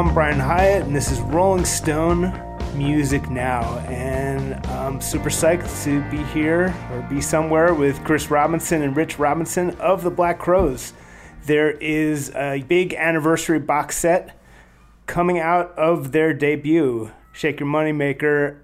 [0.00, 2.32] I'm Brian Hiatt, and this is Rolling Stone
[2.74, 3.80] Music Now.
[3.80, 9.18] And I'm super psyched to be here or be somewhere with Chris Robinson and Rich
[9.18, 10.94] Robinson of the Black Crowes.
[11.44, 14.40] There is a big anniversary box set
[15.04, 18.56] coming out of their debut, Shake Your Moneymaker.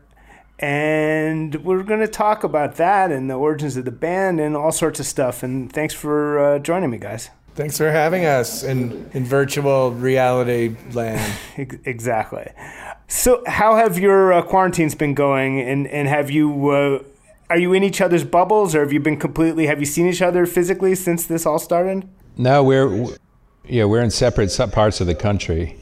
[0.58, 4.72] And we're going to talk about that and the origins of the band and all
[4.72, 5.42] sorts of stuff.
[5.42, 7.28] And thanks for uh, joining me, guys.
[7.56, 11.38] Thanks for having us in, in virtual reality land.
[11.56, 12.46] exactly.
[13.08, 15.58] So, how have your uh, quarantines been going?
[15.62, 17.02] And, and have you, uh,
[17.48, 20.20] are you in each other's bubbles or have you been completely, have you seen each
[20.20, 22.06] other physically since this all started?
[22.36, 23.06] No, we're,
[23.66, 25.78] yeah, we're in separate parts of the country.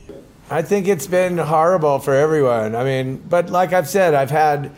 [0.50, 2.76] I think it's been horrible for everyone.
[2.76, 4.70] I mean, but like I've said, I've had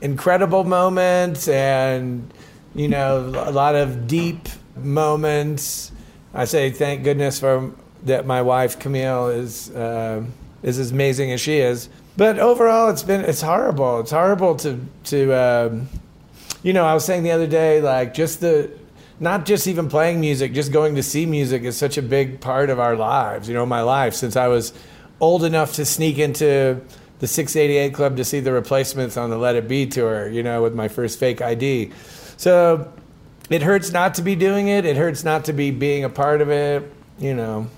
[0.00, 2.34] incredible moments and,
[2.74, 5.92] you know, a lot of deep moments
[6.34, 10.24] I say thank goodness for that my wife Camille is uh,
[10.62, 11.88] is as amazing as she is.
[12.16, 14.00] But overall, it's been it's horrible.
[14.00, 15.88] It's horrible to to um,
[16.62, 16.84] you know.
[16.84, 18.70] I was saying the other day, like just the
[19.20, 22.68] not just even playing music, just going to see music is such a big part
[22.68, 23.48] of our lives.
[23.48, 24.72] You know, my life since I was
[25.20, 26.80] old enough to sneak into
[27.20, 30.28] the 688 Club to see the replacements on the Let It Be tour.
[30.28, 31.92] You know, with my first fake ID.
[32.36, 32.92] So
[33.50, 34.84] it hurts not to be doing it.
[34.84, 36.90] It hurts not to be being a part of it.
[37.18, 37.68] You know.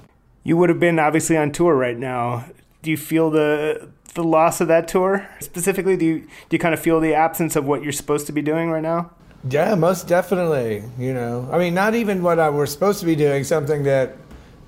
[0.45, 2.47] You would have been obviously on tour right now.
[2.83, 5.97] Do you feel the the loss of that tour specifically?
[5.97, 8.43] Do you do you kind of feel the absence of what you're supposed to be
[8.43, 9.11] doing right now?
[9.49, 10.85] Yeah, most definitely.
[10.99, 13.45] You know, I mean, not even what I, we're supposed to be doing.
[13.45, 14.17] Something that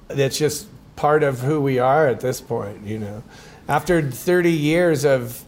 [0.08, 2.84] that's just part of who we are at this point.
[2.84, 3.22] You know,
[3.68, 5.44] after 30 years of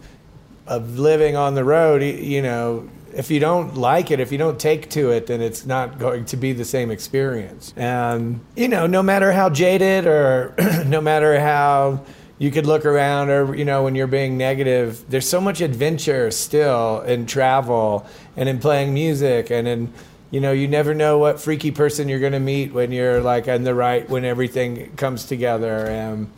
[0.66, 4.58] of living on the road, you know, if you don't like it, if you don't
[4.58, 7.72] take to it, then it's not going to be the same experience.
[7.76, 10.54] And, you know, no matter how jaded or
[10.86, 12.04] no matter how
[12.38, 16.30] you could look around or, you know, when you're being negative, there's so much adventure
[16.30, 19.92] still in travel and in playing music and in,
[20.30, 23.48] you know, you never know what freaky person you're going to meet when you're like
[23.48, 25.86] on the right, when everything comes together.
[25.86, 26.30] And,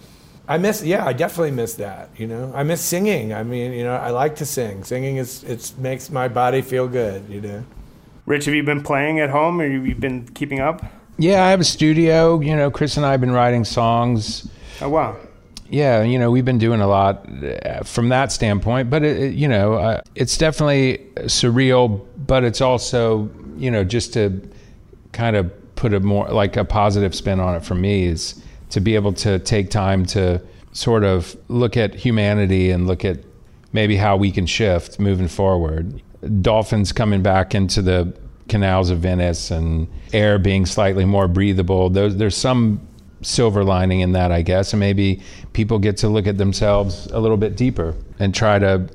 [0.48, 2.10] I miss, yeah, I definitely miss that.
[2.16, 3.32] You know, I miss singing.
[3.32, 4.84] I mean, you know, I like to sing.
[4.84, 7.28] Singing is it makes my body feel good.
[7.28, 7.64] You know.
[8.26, 10.84] Rich, have you been playing at home, or have you been keeping up?
[11.18, 12.40] Yeah, I have a studio.
[12.40, 14.48] You know, Chris and I have been writing songs.
[14.80, 15.16] Oh wow.
[15.68, 19.34] Yeah, you know, we've been doing a lot uh, from that standpoint, but it, it,
[19.34, 24.46] you know, uh, it's definitely surreal, but it's also, you know, just to
[25.12, 28.42] kind of put a more like a positive spin on it for me is
[28.72, 33.18] to be able to take time to sort of look at humanity and look at
[33.72, 36.02] maybe how we can shift moving forward.
[36.40, 38.16] Dolphins coming back into the
[38.48, 41.90] canals of Venice and air being slightly more breathable.
[41.90, 42.80] There's, there's some
[43.20, 44.72] silver lining in that, I guess.
[44.72, 45.20] And maybe
[45.52, 48.88] people get to look at themselves a little bit deeper and try to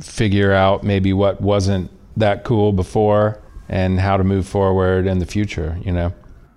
[0.00, 5.26] figure out maybe what wasn't that cool before and how to move forward in the
[5.26, 6.12] future, you know?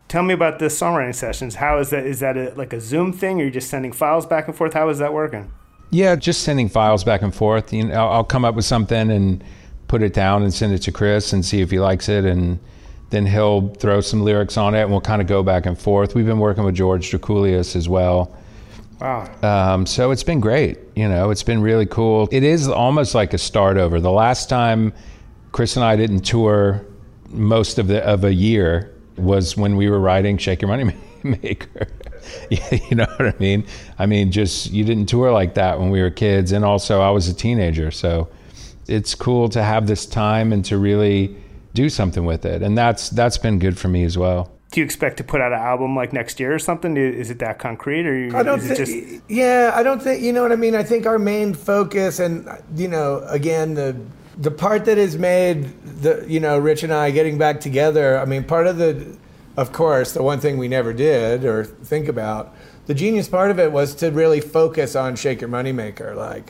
[0.07, 1.55] Tell me about the songwriting sessions.
[1.55, 2.05] How is that?
[2.05, 3.37] Is that a, like a Zoom thing?
[3.37, 4.73] Or you're you just sending files back and forth?
[4.73, 5.51] How is that working?
[5.89, 7.73] Yeah, just sending files back and forth.
[7.73, 9.43] You know, I'll, I'll come up with something and
[9.87, 12.59] put it down and send it to Chris and see if he likes it, and
[13.09, 16.15] then he'll throw some lyrics on it, and we'll kind of go back and forth.
[16.15, 18.35] We've been working with George Drakoulias as well.
[18.99, 19.29] Wow.
[19.41, 20.79] Um, so it's been great.
[20.95, 22.29] You know, it's been really cool.
[22.31, 23.99] It is almost like a start over.
[23.99, 24.93] The last time
[25.51, 26.85] Chris and I didn't tour
[27.29, 31.87] most of the of a year was when we were writing Shake Your Money Maker.
[32.49, 33.65] you know what I mean?
[33.99, 37.09] I mean, just you didn't tour like that when we were kids, and also I
[37.09, 38.29] was a teenager, so
[38.87, 41.35] it's cool to have this time and to really
[41.73, 44.51] do something with it, and that's that's been good for me as well.
[44.71, 46.97] Do you expect to put out an album like next year or something?
[46.97, 48.77] Is it that concrete, or I don't think?
[48.77, 49.21] Just...
[49.29, 50.21] Yeah, I don't think.
[50.21, 50.75] You know what I mean?
[50.75, 53.95] I think our main focus, and you know, again, the
[54.37, 58.17] the part that has made the you know Rich and I getting back together.
[58.17, 59.17] I mean, part of the,
[59.57, 62.55] of course, the one thing we never did or think about.
[62.87, 66.45] The genius part of it was to really focus on Shake Your Moneymaker, like.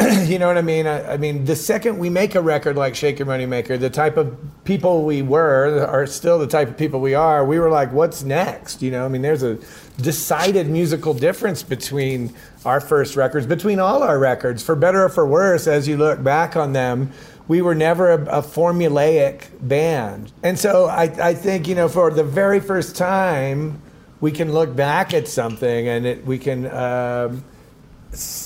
[0.24, 0.86] you know what I mean?
[0.86, 4.16] I, I, mean, the second we make a record like Shake Your Moneymaker, the type
[4.16, 7.44] of people we were are still the type of people we are.
[7.44, 8.80] We were like, what's next?
[8.80, 9.58] You know, I mean, there's a
[10.00, 15.26] decided musical difference between our first records, between all our records, for better or for
[15.26, 17.10] worse, as you look back on them.
[17.46, 20.32] We were never a, a formulaic band.
[20.42, 23.82] And so I, I think, you know, for the very first time,
[24.20, 27.44] we can look back at something and it, we can, um,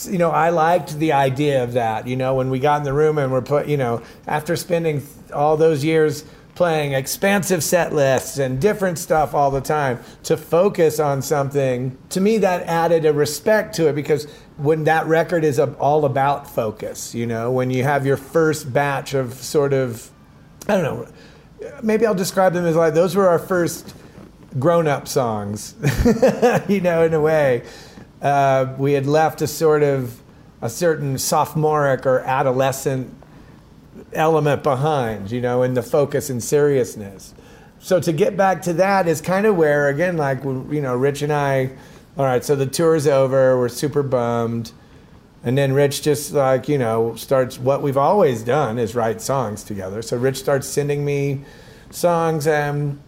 [0.05, 2.07] you know, I liked the idea of that.
[2.07, 5.07] You know, when we got in the room and we're put, you know, after spending
[5.33, 6.25] all those years
[6.55, 12.21] playing expansive set lists and different stuff all the time to focus on something to
[12.21, 14.27] me that added a respect to it because
[14.57, 19.15] when that record is all about focus you know when you have your first batch
[19.15, 20.11] of sort of
[20.69, 21.09] i don't know
[21.83, 23.93] maybe i'll describe them as like those were our first
[24.57, 25.75] grown-up songs
[26.69, 27.65] you know in a way
[28.25, 30.21] uh, we had left a sort of
[30.63, 33.15] a certain sophomoric or adolescent
[34.15, 37.35] element behind, you know, in the focus and seriousness.
[37.79, 41.21] So to get back to that is kind of where, again, like, you know, Rich
[41.21, 41.71] and I,
[42.17, 44.73] all right, so the tour's over, we're super bummed.
[45.43, 49.63] And then Rich just like, you know, starts what we've always done is write songs
[49.63, 50.01] together.
[50.01, 51.45] So Rich starts sending me
[51.91, 52.99] songs and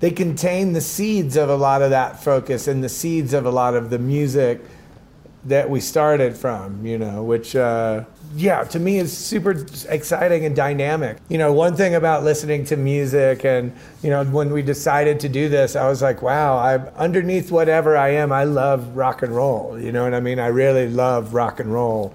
[0.00, 3.50] they contain the seeds of a lot of that focus and the seeds of a
[3.50, 4.60] lot of the music
[5.46, 8.04] that we started from, you know, which, uh,
[8.34, 11.18] yeah, to me is super exciting and dynamic.
[11.28, 13.72] You know, one thing about listening to music and,
[14.02, 17.96] you know, when we decided to do this, I was like, wow, I underneath whatever
[17.96, 19.78] I am, I love rock and roll.
[19.78, 20.40] You know what I mean?
[20.40, 22.12] I really love rock and roll.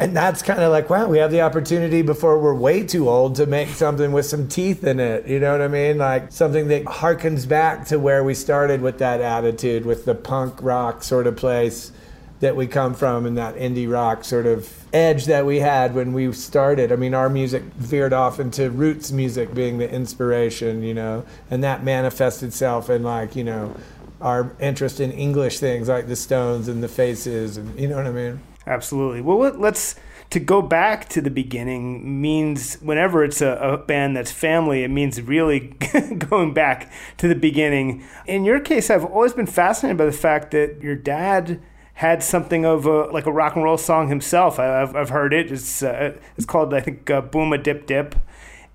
[0.00, 3.36] And that's kind of like, wow, we have the opportunity before we're way too old
[3.36, 5.26] to make something with some teeth in it.
[5.26, 5.98] You know what I mean?
[5.98, 10.54] Like something that harkens back to where we started with that attitude, with the punk
[10.62, 11.92] rock sort of place
[12.40, 16.14] that we come from and that indie rock sort of edge that we had when
[16.14, 16.92] we started.
[16.92, 21.62] I mean, our music veered off into roots music being the inspiration, you know, and
[21.62, 23.76] that manifests itself in like, you know,
[24.22, 28.06] our interest in English things like the Stones and the Faces, and you know what
[28.06, 28.40] I mean.
[28.70, 29.20] Absolutely.
[29.20, 29.96] Well, let's
[30.30, 34.88] to go back to the beginning means whenever it's a, a, band that's family, it
[34.88, 35.58] means really
[36.18, 38.04] going back to the beginning.
[38.28, 41.60] In your case, I've always been fascinated by the fact that your dad
[41.94, 44.60] had something of a like a rock and roll song himself.
[44.60, 45.50] I, have I've heard it.
[45.50, 48.14] It's uh, it's called I think uh, Boom a Dip Dip.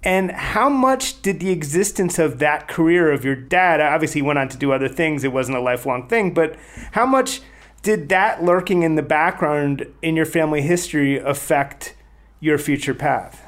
[0.04, 3.80] And how much did the existence of that career of your dad?
[3.80, 5.24] Obviously, he went on to do other things.
[5.24, 6.58] It wasn't a lifelong thing, but
[6.92, 7.42] how much
[7.86, 11.96] did that lurking in the background in your family history affect
[12.40, 13.44] your future path?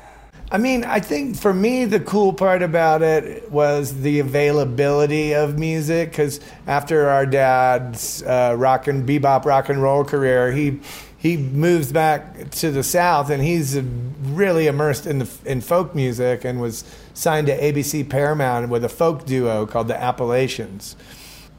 [0.52, 5.58] I mean, I think for me, the cool part about it was the availability of
[5.58, 6.12] music.
[6.12, 10.80] Because after our dad's uh, rock and bebop rock and roll career, he
[11.18, 16.46] he moves back to the south, and he's really immersed in the in folk music,
[16.46, 16.84] and was
[17.16, 20.96] signed to ABC Paramount with a folk duo called the Appalachians.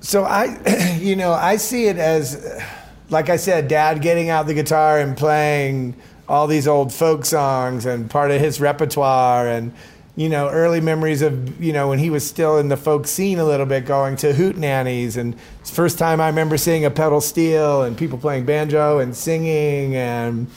[0.00, 2.62] So I, you know, I see it as,
[3.10, 5.94] like I said, Dad getting out the guitar and playing
[6.28, 9.72] all these old folk songs and part of his repertoire and
[10.14, 13.38] you know early memories of you know when he was still in the folk scene
[13.38, 17.82] a little bit going to hootenannies and first time I remember seeing a pedal steel
[17.82, 19.94] and people playing banjo and singing.
[19.96, 20.48] And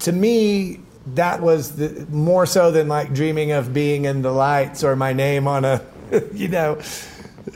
[0.00, 0.80] to me
[1.14, 5.12] that was the, more so than like dreaming of being in the lights or my
[5.12, 5.82] name on a
[6.34, 6.78] you know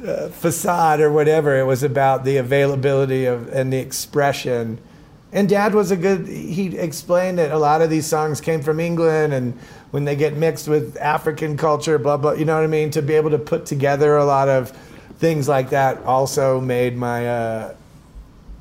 [0.07, 4.79] uh, facade or whatever it was about the availability of and the expression.
[5.33, 8.79] And dad was a good he explained that a lot of these songs came from
[8.81, 9.53] england and
[9.91, 12.91] when they get mixed with african culture blah blah you know what i mean?
[12.93, 14.71] To be able to put together a lot of
[15.19, 17.75] things like that also made my uh,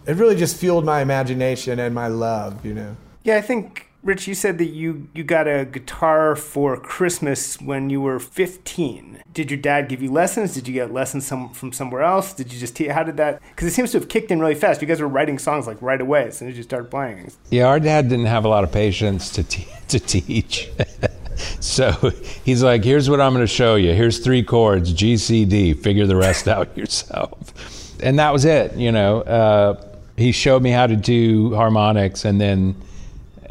[0.05, 2.95] it really just fueled my imagination and my love you know?
[3.23, 7.89] Yeah i think Rich, you said that you, you got a guitar for Christmas when
[7.89, 9.23] you were 15.
[9.33, 10.53] Did your dad give you lessons?
[10.53, 12.33] Did you get lessons some, from somewhere else?
[12.33, 14.81] Did you just, how did that, because it seems to have kicked in really fast.
[14.81, 17.31] You guys were writing songs like right away as soon as you started playing.
[17.49, 20.69] Yeah, our dad didn't have a lot of patience to, te- to teach.
[21.61, 21.91] so
[22.43, 23.93] he's like, here's what I'm going to show you.
[23.93, 25.73] Here's three chords, G, C, D.
[25.73, 27.53] Figure the rest out yourself.
[28.03, 29.21] And that was it, you know.
[29.21, 29.81] Uh,
[30.17, 32.75] he showed me how to do harmonics and then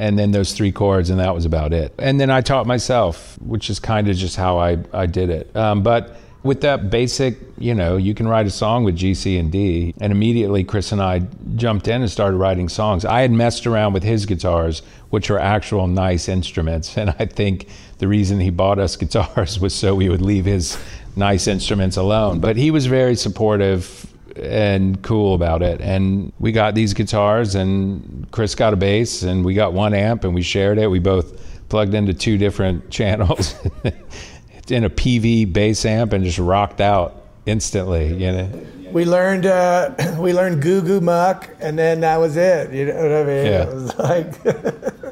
[0.02, 1.94] and then those three chords, and that was about it.
[1.97, 5.54] And then I taught myself, which is kind of just how I, I did it.
[5.54, 9.38] Um, but with that basic, you know, you can write a song with G, C,
[9.38, 9.94] and D.
[10.00, 11.21] And immediately Chris and I
[11.54, 13.04] jumped in and started writing songs.
[13.04, 16.97] I had messed around with his guitars, which are actual nice instruments.
[17.02, 17.68] And I think
[17.99, 20.76] the reason he bought us guitars was so we would leave his
[21.14, 22.40] nice instruments alone.
[22.40, 25.80] But he was very supportive and cool about it.
[25.80, 30.24] And we got these guitars, and Chris got a bass, and we got one amp,
[30.24, 30.88] and we shared it.
[30.88, 33.54] We both plugged into two different channels
[34.68, 38.14] in a PV bass amp and just rocked out instantly.
[38.14, 38.66] You know.
[38.92, 42.72] We learned uh, we learned Goo Goo Muck, and then that was it.
[42.72, 43.46] You know what I mean?
[43.46, 43.62] Yeah.
[43.62, 45.02] It was like.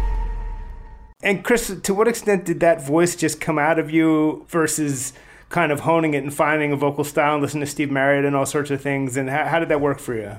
[1.23, 5.13] And Chris, to what extent did that voice just come out of you versus
[5.49, 8.35] kind of honing it and finding a vocal style and listening to Steve Marriott and
[8.35, 9.17] all sorts of things?
[9.17, 10.37] And how, how did that work for you?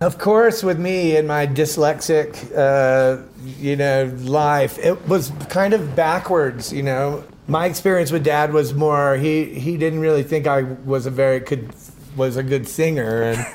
[0.00, 3.22] Of course, with me and my dyslexic, uh,
[3.58, 6.72] you know, life, it was kind of backwards.
[6.72, 11.04] You know, my experience with Dad was more he he didn't really think I was
[11.04, 11.74] a very could
[12.16, 13.46] was a good singer, and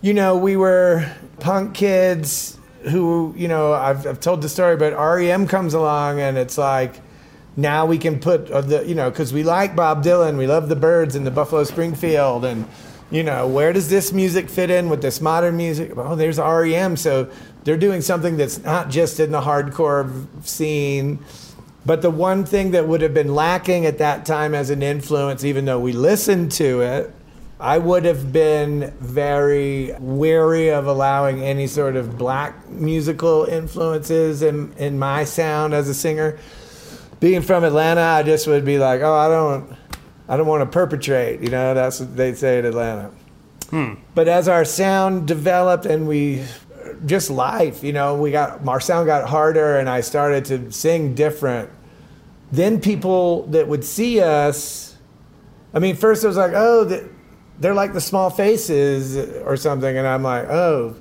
[0.00, 4.92] you know, we were punk kids who you know I've, I've told the story, but
[4.92, 7.00] REM comes along and it's like
[7.56, 10.68] now we can put uh, the you know because we like Bob Dylan, we love
[10.68, 12.66] the Byrds and the Buffalo Springfield, and
[13.10, 15.92] you know where does this music fit in with this modern music?
[15.96, 17.30] Oh, there's REM, so
[17.64, 21.18] they're doing something that's not just in the hardcore scene.
[21.84, 25.42] But the one thing that would have been lacking at that time as an influence,
[25.42, 27.14] even though we listened to it,
[27.60, 34.72] I would have been very wary of allowing any sort of black musical influences in,
[34.74, 36.38] in my sound as a singer.
[37.18, 39.76] Being from Atlanta, I just would be like, oh, I don't,
[40.28, 41.40] I don't want to perpetrate.
[41.40, 43.10] You know, that's what they say in Atlanta.
[43.70, 43.94] Hmm.
[44.14, 46.44] But as our sound developed and we,
[47.06, 51.16] just life, you know, we got our sound got harder, and I started to sing
[51.16, 51.70] different.
[52.52, 54.96] Then people that would see us,
[55.74, 56.84] I mean, first it was like, oh.
[56.84, 57.17] The,
[57.60, 60.94] they're like the small faces or something and i'm like oh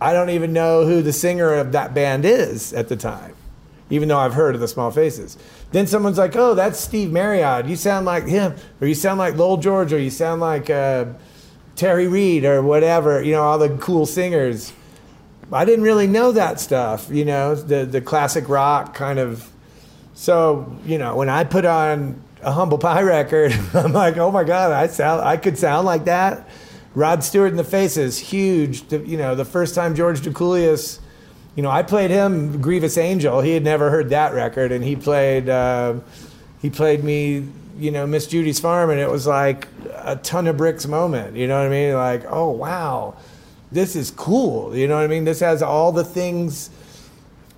[0.00, 3.34] i don't even know who the singer of that band is at the time
[3.90, 5.36] even though i've heard of the small faces.
[5.72, 7.66] Then someone's like oh that's steve marriott.
[7.66, 11.06] You sound like him or you sound like lowell george or you sound like uh,
[11.76, 14.72] terry reid or whatever you know all the cool singers.
[15.52, 19.48] I didn't really know that stuff you know the, the classic rock kind of.
[20.14, 23.52] So you know when i put on a humble pie record.
[23.74, 26.48] I'm like, oh my god, I sound, I could sound like that.
[26.94, 28.90] Rod Stewart in the Faces, huge.
[28.92, 30.98] You know, the first time George Drakoulias,
[31.54, 33.40] you know, I played him Grievous Angel.
[33.40, 35.94] He had never heard that record, and he played, uh,
[36.60, 37.46] he played me,
[37.78, 41.36] you know, Miss Judy's Farm, and it was like a ton of bricks moment.
[41.36, 41.94] You know what I mean?
[41.94, 43.16] Like, oh wow,
[43.70, 44.76] this is cool.
[44.76, 45.24] You know what I mean?
[45.24, 46.70] This has all the things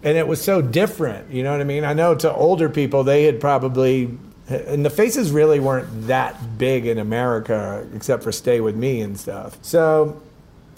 [0.02, 1.30] and it was so different.
[1.30, 1.84] You know what I mean?
[1.84, 4.18] I know to older people, they had probably
[4.52, 9.18] and the faces really weren't that big in America, except for Stay With Me and
[9.18, 9.58] stuff.
[9.62, 10.20] So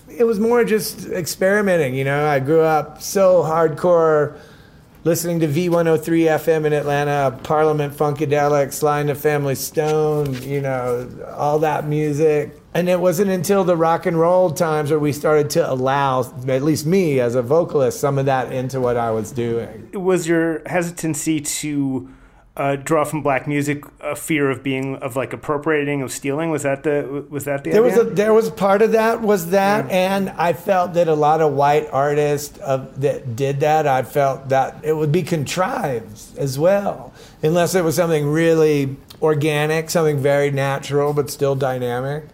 [0.08, 2.26] it was more just experimenting, you know.
[2.26, 4.36] I grew up so hardcore
[5.04, 11.08] listening to V103 FM in Atlanta, Parliament Funkadelic, Sly and the Family Stone, you know,
[11.36, 12.58] all that music.
[12.72, 16.62] And it wasn't until the rock and roll times where we started to allow, at
[16.62, 19.90] least me as a vocalist, some of that into what I was doing.
[19.92, 22.08] Was your hesitancy to
[22.56, 26.62] uh, draw from black music a fear of being of like appropriating of stealing was
[26.62, 27.98] that the was that the there idea?
[27.98, 30.14] was a, there was part of that was that yeah.
[30.14, 34.50] and I felt that a lot of white artists of, that did that I felt
[34.50, 40.52] that it would be contrived as well unless it was something really organic something very
[40.52, 42.24] natural but still dynamic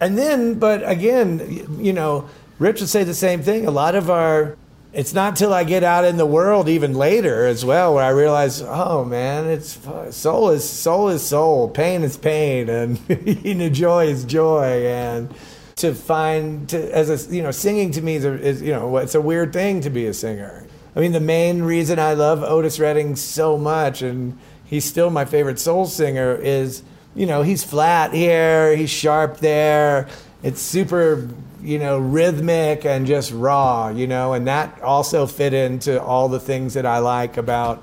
[0.00, 4.08] and then but again you know Rich would say the same thing a lot of
[4.08, 4.56] our
[4.92, 8.08] it's not till I get out in the world even later as well where I
[8.08, 9.78] realize, oh man, it's
[10.10, 12.98] soul is soul is soul, pain is pain, and
[13.74, 15.32] joy is joy, and
[15.76, 18.96] to find to, as a you know, singing to me is, a, is you know,
[18.96, 20.66] it's a weird thing to be a singer.
[20.96, 25.24] I mean, the main reason I love Otis Redding so much, and he's still my
[25.24, 26.34] favorite soul singer.
[26.34, 26.82] Is
[27.14, 30.08] you know he's flat here, he's sharp there.
[30.42, 31.28] It's super
[31.62, 33.88] you know rhythmic and just raw.
[33.88, 37.82] You know, and that also fit into all the things that I like about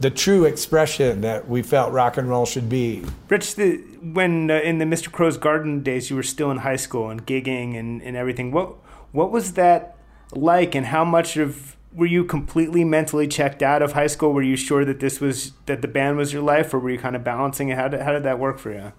[0.00, 3.04] the true expression that we felt rock and roll should be.
[3.28, 5.10] Rich, the, when uh, in the Mr.
[5.10, 8.52] Crowe's Garden days, you were still in high school and gigging and, and everything.
[8.52, 8.74] What
[9.12, 9.96] what was that
[10.32, 14.32] like, and how much of were you completely mentally checked out of high school?
[14.32, 16.98] Were you sure that this was that the band was your life, or were you
[16.98, 17.78] kind of balancing it?
[17.78, 18.92] How did how did that work for you?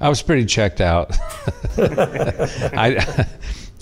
[0.00, 1.16] I was pretty checked out.
[1.78, 3.26] I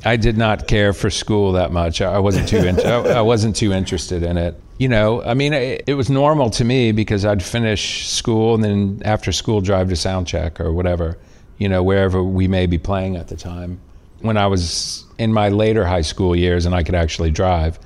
[0.05, 2.00] I did not care for school that much.
[2.00, 4.61] I wasn't too in, I wasn't too interested in it.
[4.79, 8.62] You know, I mean, it, it, was normal to me because I'd finish school and
[8.62, 11.19] then after school drive to sound check or whatever,
[11.59, 13.81] you know, wherever we may be playing at the time.
[14.21, 17.81] When I was in my later high school years and I could actually drive.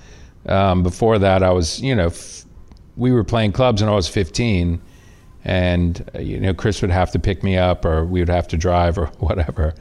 [0.47, 2.45] Um, before that, I was, you know, f-
[2.97, 4.81] we were playing clubs when I was 15
[5.45, 8.57] and you know Chris would have to pick me up or we would have to
[8.57, 9.75] drive or whatever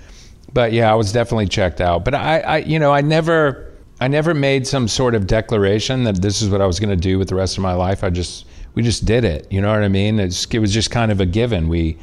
[0.53, 2.05] but yeah, I was definitely checked out.
[2.05, 6.21] But I, I you know, I never, I never made some sort of declaration that
[6.21, 8.03] this is what I was going to do with the rest of my life.
[8.03, 9.47] I just, we just did it.
[9.51, 10.19] You know what I mean?
[10.19, 11.67] It's, it was just kind of a given.
[11.67, 11.97] We,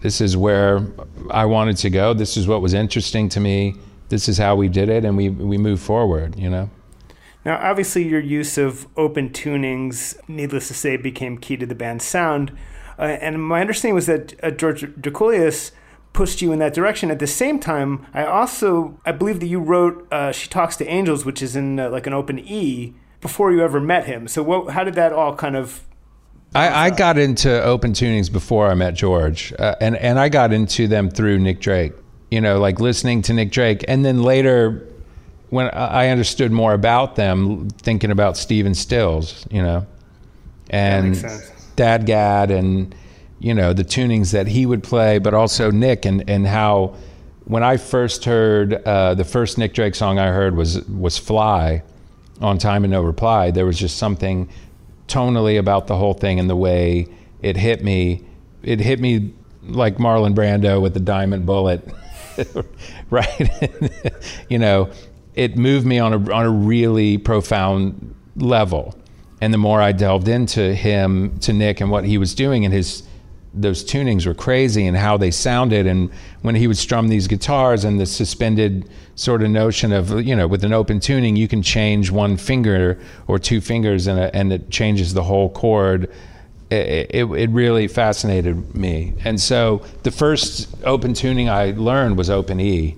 [0.00, 0.86] this is where
[1.30, 2.14] I wanted to go.
[2.14, 3.74] This is what was interesting to me.
[4.08, 6.38] This is how we did it, and we we moved forward.
[6.38, 6.70] You know.
[7.44, 12.06] Now, obviously, your use of open tunings, needless to say, became key to the band's
[12.06, 12.56] sound.
[12.98, 15.70] Uh, and my understanding was that uh, George Drakoulias
[16.12, 17.10] pushed you in that direction.
[17.10, 20.86] At the same time, I also I believe that you wrote uh, "She Talks to
[20.86, 24.28] Angels," which is in uh, like an open E, before you ever met him.
[24.28, 25.82] So, what, how did that all kind of?
[26.54, 30.52] I, I got into open tunings before I met George, uh, and and I got
[30.52, 31.92] into them through Nick Drake.
[32.30, 34.86] You know, like listening to Nick Drake, and then later,
[35.50, 39.46] when I understood more about them, thinking about Stephen Stills.
[39.50, 39.86] You know,
[40.70, 41.16] and
[41.78, 42.94] Dadgad and
[43.38, 46.94] you know the tunings that he would play, but also Nick and and how
[47.44, 51.82] when I first heard uh, the first Nick Drake song I heard was was Fly
[52.40, 53.50] on Time and No Reply.
[53.50, 54.48] There was just something
[55.06, 57.08] tonally about the whole thing and the way
[57.40, 58.24] it hit me.
[58.62, 59.32] It hit me
[59.62, 61.88] like Marlon Brando with the diamond bullet,
[63.10, 63.50] right?
[64.48, 64.90] you know,
[65.34, 68.97] it moved me on a on a really profound level.
[69.40, 72.74] And the more I delved into him, to Nick, and what he was doing, and
[72.74, 73.04] his
[73.54, 76.10] those tunings were crazy and how they sounded and
[76.42, 80.46] when he would strum these guitars and the suspended sort of notion of you know
[80.46, 84.70] with an open tuning you can change one finger or two fingers and, and it
[84.70, 86.10] changes the whole chord.
[86.70, 89.14] It, it, it, really fascinated me.
[89.24, 92.96] And so the first open tuning i learned was open e.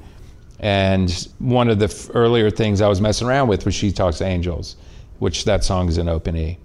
[0.58, 4.76] And one of the earlier things i was messing around with was she talks angels
[5.20, 6.58] which that song is in open e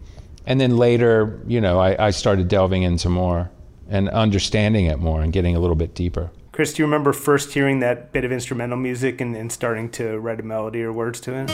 [0.47, 3.51] and then later you know I, I started delving into more
[3.87, 6.31] and understanding it more and getting a little bit deeper.
[6.51, 10.17] Chris, do you remember first hearing that bit of instrumental music and, and starting to
[10.19, 11.51] write a melody or words to it?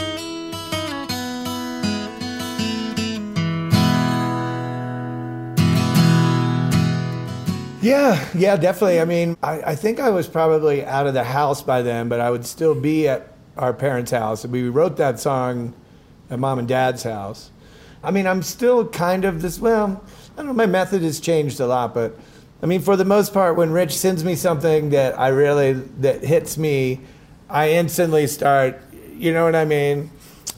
[7.81, 9.01] Yeah, yeah, definitely.
[9.01, 12.19] I mean, I, I, think I was probably out of the house by then, but
[12.19, 14.45] I would still be at our parents' house.
[14.45, 15.73] We wrote that song
[16.31, 17.51] at mom and dad's house.
[18.03, 21.59] I mean, I'm still kind of this, well, I don't know, my method has changed
[21.59, 22.17] a lot, but
[22.63, 26.23] I mean, for the most part, when Rich sends me something that I really, that
[26.23, 27.01] hits me,
[27.49, 28.81] I instantly start,
[29.13, 30.09] you know what I mean?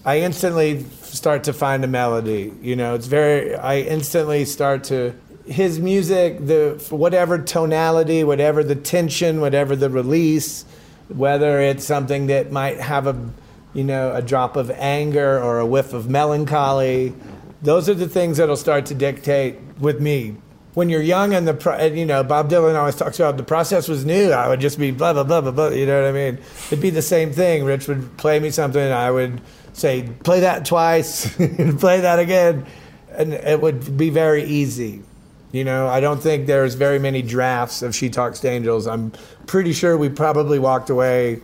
[0.05, 2.53] I instantly start to find a melody.
[2.62, 5.13] You know, it's very, I instantly start to,
[5.45, 10.65] his music, the whatever tonality, whatever the tension, whatever the release,
[11.09, 13.29] whether it's something that might have a,
[13.73, 17.13] you know, a drop of anger or a whiff of melancholy,
[17.62, 20.36] those are the things that'll start to dictate with me.
[20.73, 23.88] When you're young and the, pro- you know, Bob Dylan always talks about the process
[23.88, 24.31] was new.
[24.31, 25.67] I would just be blah, blah, blah, blah, blah.
[25.69, 26.39] You know what I mean?
[26.67, 27.63] It'd be the same thing.
[27.63, 28.91] Rich would play me something.
[28.91, 29.39] I would
[29.73, 32.65] say, play that twice, and play that again.
[33.12, 35.03] And it would be very easy.
[35.51, 38.88] You know, I don't think there's very many drafts of She Talks to Angels.
[38.88, 39.12] I'm
[39.45, 41.41] pretty sure we probably walked away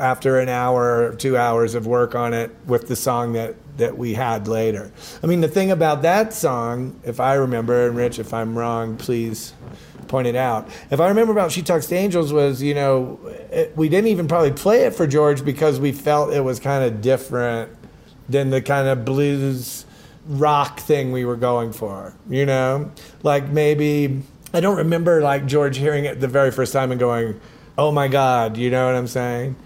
[0.00, 3.96] after an hour or two hours of work on it with the song that that
[3.96, 4.92] we had later.
[5.22, 8.96] I mean, the thing about that song, if I remember, and Rich, if I'm wrong,
[8.96, 9.54] please
[10.08, 10.68] point it out.
[10.90, 13.18] If I remember about She Talks to Angels was, you know,
[13.50, 16.84] it, we didn't even probably play it for George because we felt it was kind
[16.84, 17.72] of different
[18.28, 19.86] than the kind of blues
[20.26, 22.90] rock thing we were going for, you know?
[23.22, 27.40] Like maybe, I don't remember like George hearing it the very first time and going,
[27.78, 29.56] oh my God, you know what I'm saying?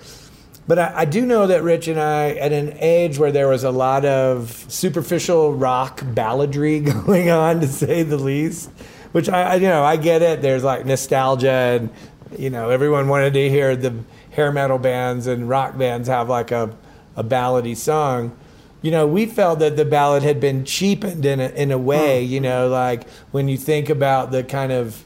[0.68, 3.62] But I, I, do know that Rich and I, at an age where there was
[3.62, 8.70] a lot of superficial rock balladry going on, to say the least,
[9.12, 10.42] which I, I you know I get it.
[10.42, 11.90] There's like nostalgia, and
[12.36, 13.94] you know everyone wanted to hear the
[14.32, 16.76] hair metal bands and rock bands have like a
[17.14, 18.36] a ballady song.
[18.82, 22.24] You know, we felt that the ballad had been cheapened in a, in a way.
[22.24, 22.32] Hmm.
[22.32, 25.05] You know, like when you think about the kind of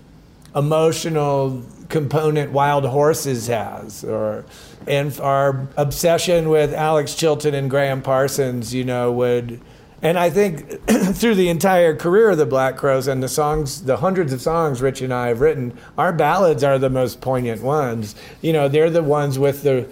[0.55, 4.45] emotional component Wild Horses has, or
[4.87, 9.61] and our obsession with Alex Chilton and Gram Parsons, you know, would.
[10.03, 13.99] And I think through the entire career of the Black Crowes and the songs, the
[13.99, 18.15] hundreds of songs Rich and I have written, our ballads are the most poignant ones.
[18.41, 19.87] You know, they're the ones with the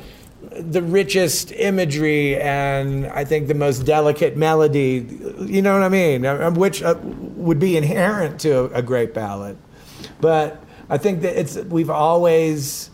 [0.53, 5.07] the richest imagery and I think the most delicate melody.
[5.41, 6.25] You know what I mean?
[6.25, 9.59] Uh, Which uh, would be inherent to a, a great ballad.
[10.21, 12.91] But I think that it's we've always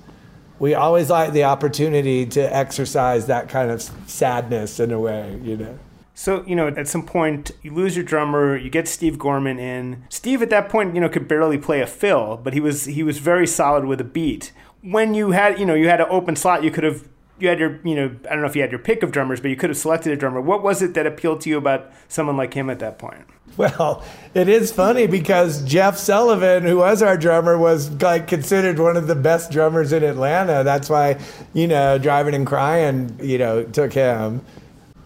[0.59, 5.57] we always like the opportunity to exercise that kind of sadness in a way, you
[5.57, 5.79] know.
[6.17, 10.05] So, you know, at some point, you lose your drummer, you get Steve Gorman in.
[10.09, 13.03] Steve at that point, you know, could barely play a fill, but he was he
[13.03, 14.53] was very solid with a beat.
[14.81, 17.09] When you had, you know, you had an open slot, you could have
[17.39, 19.41] you had your, you know, I don't know if you had your pick of drummers,
[19.41, 20.41] but you could have selected a drummer.
[20.41, 23.25] What was it that appealed to you about someone like him at that point?
[23.57, 28.97] Well, it is funny because Jeff Sullivan, who was our drummer, was like considered one
[28.97, 30.65] of the best drummers in Atlanta.
[30.65, 31.21] That's why,
[31.53, 34.45] you know, driving and crying, you know, took him.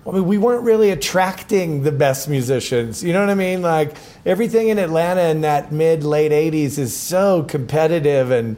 [0.07, 3.05] I mean, we weren't really attracting the best musicians.
[3.05, 3.61] You know what I mean?
[3.61, 8.57] Like everything in Atlanta in that mid late '80s is so competitive and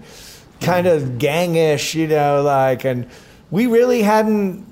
[0.61, 3.11] kind of gangish, you know, like and
[3.51, 4.67] we really hadn't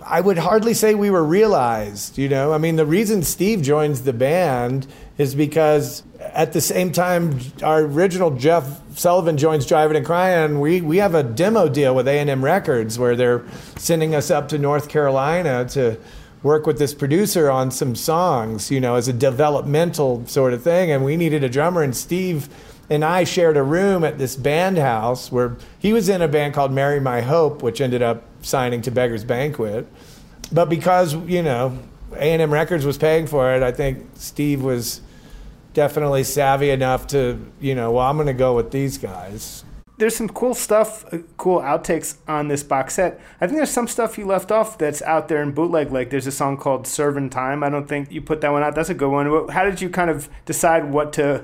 [0.00, 2.52] I would hardly say we were realized, you know.
[2.52, 7.80] I mean, the reason Steve joins the band is because at the same time our
[7.80, 12.44] original Jeff Sullivan joins Driving and Crying, we, we have a demo deal with A&M
[12.44, 13.42] Records where they're
[13.76, 15.98] sending us up to North Carolina to
[16.42, 20.90] work with this producer on some songs, you know, as a developmental sort of thing.
[20.90, 22.50] And we needed a drummer, and Steve
[22.94, 26.54] and I shared a room at this band house where he was in a band
[26.54, 29.86] called Mary My Hope, which ended up signing to Beggar's Banquet.
[30.52, 31.78] But because, you know,
[32.12, 35.00] A&M Records was paying for it, I think Steve was
[35.72, 39.64] definitely savvy enough to, you know, well, I'm going to go with these guys
[39.96, 43.20] there's some cool stuff, uh, cool outtakes on this box set.
[43.40, 45.92] I think there's some stuff you left off that's out there in bootleg.
[45.92, 48.74] Like there's a song called "Serving Time." I don't think you put that one out.
[48.74, 49.48] That's a good one.
[49.48, 51.38] How did you kind of decide what to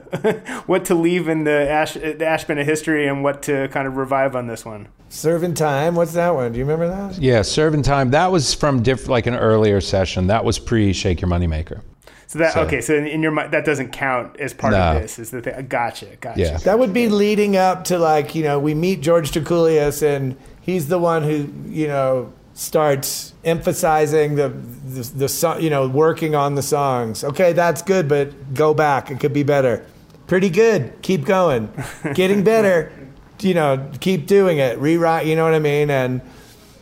[0.66, 3.96] what to leave in the Ash the Ashman of history and what to kind of
[3.96, 4.88] revive on this one?
[5.08, 5.94] Serving Time.
[5.94, 6.52] What's that one?
[6.52, 7.20] Do you remember that?
[7.20, 8.10] Yeah, Serving Time.
[8.10, 10.28] That was from diff- like an earlier session.
[10.28, 11.82] That was pre Shake Your Moneymaker.
[12.30, 12.80] So that so, okay.
[12.80, 14.78] So in your mind, that doesn't count as part no.
[14.78, 15.18] of this.
[15.18, 15.66] Is the thing?
[15.66, 16.06] Gotcha.
[16.20, 16.38] Gotcha.
[16.38, 16.58] Yeah.
[16.58, 20.86] That would be leading up to like you know we meet George Drakoulias and he's
[20.86, 26.62] the one who you know starts emphasizing the, the the, you know working on the
[26.62, 27.24] songs.
[27.24, 29.10] Okay, that's good, but go back.
[29.10, 29.84] It could be better.
[30.28, 31.02] Pretty good.
[31.02, 31.68] Keep going.
[32.14, 32.92] Getting better.
[33.40, 34.78] you know, keep doing it.
[34.78, 35.26] Rewrite.
[35.26, 35.90] You know what I mean?
[35.90, 36.20] And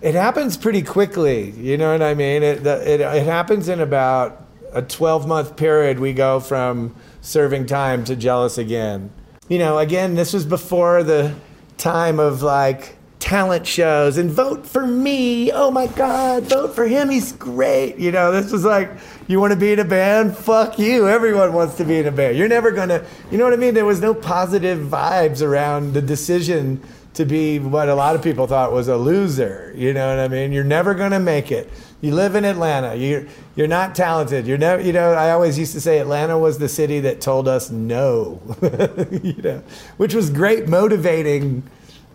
[0.03, 1.53] it happens pretty quickly.
[1.53, 2.43] You know what I mean?
[2.43, 8.05] It it, it happens in about a 12 month period, we go from serving time
[8.05, 9.11] to jealous again.
[9.49, 11.35] You know, again, this was before the
[11.77, 15.51] time of like talent shows and vote for me.
[15.53, 17.11] Oh my God, vote for him.
[17.11, 17.97] He's great.
[17.99, 18.91] You know, this was like,
[19.27, 20.37] you want to be in a band?
[20.37, 21.09] Fuck you.
[21.09, 22.37] Everyone wants to be in a band.
[22.37, 23.75] You're never going to, you know what I mean?
[23.75, 26.81] There was no positive vibes around the decision
[27.15, 29.73] to be what a lot of people thought was a loser.
[29.77, 30.53] You know what I mean?
[30.53, 31.69] You're never going to make it.
[32.01, 32.95] You live in Atlanta.
[32.95, 34.47] You're you're not talented.
[34.47, 34.81] You're never.
[34.81, 38.41] You know, I always used to say Atlanta was the city that told us no.
[39.23, 39.63] you know,
[39.97, 41.65] which was great motivating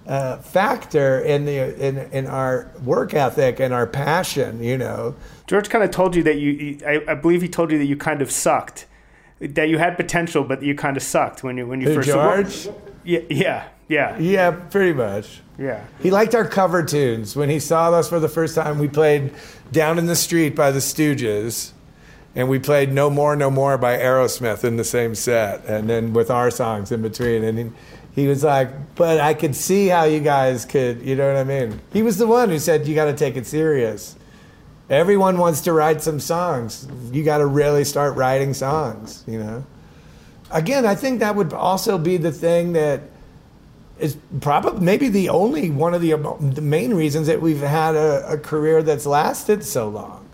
[0.07, 4.63] uh, factor in the in in our work ethic and our passion.
[4.63, 5.15] You know,
[5.47, 6.79] George kind of told you that you.
[6.87, 8.85] I, I believe he told you that you kind of sucked.
[9.39, 12.07] That you had potential, but you kind of sucked when you when you Who, first.
[12.07, 12.69] George.
[13.03, 14.17] Yeah, yeah, yeah.
[14.17, 15.41] Yeah, pretty much.
[15.57, 15.85] Yeah.
[16.01, 17.35] He liked our cover tunes.
[17.35, 19.33] When he saw us for the first time, we played
[19.71, 21.71] Down in the Street by the Stooges.
[22.35, 25.65] And we played No More, No More by Aerosmith in the same set.
[25.65, 27.43] And then with our songs in between.
[27.43, 27.71] And he,
[28.21, 31.43] he was like, but I could see how you guys could, you know what I
[31.43, 31.79] mean?
[31.91, 34.15] He was the one who said, you got to take it serious.
[34.89, 36.87] Everyone wants to write some songs.
[37.11, 39.65] You got to really start writing songs, you know?
[40.53, 43.01] Again, I think that would also be the thing that
[43.99, 48.33] is probably maybe the only one of the, the main reasons that we've had a,
[48.33, 50.27] a, career that's lasted so long.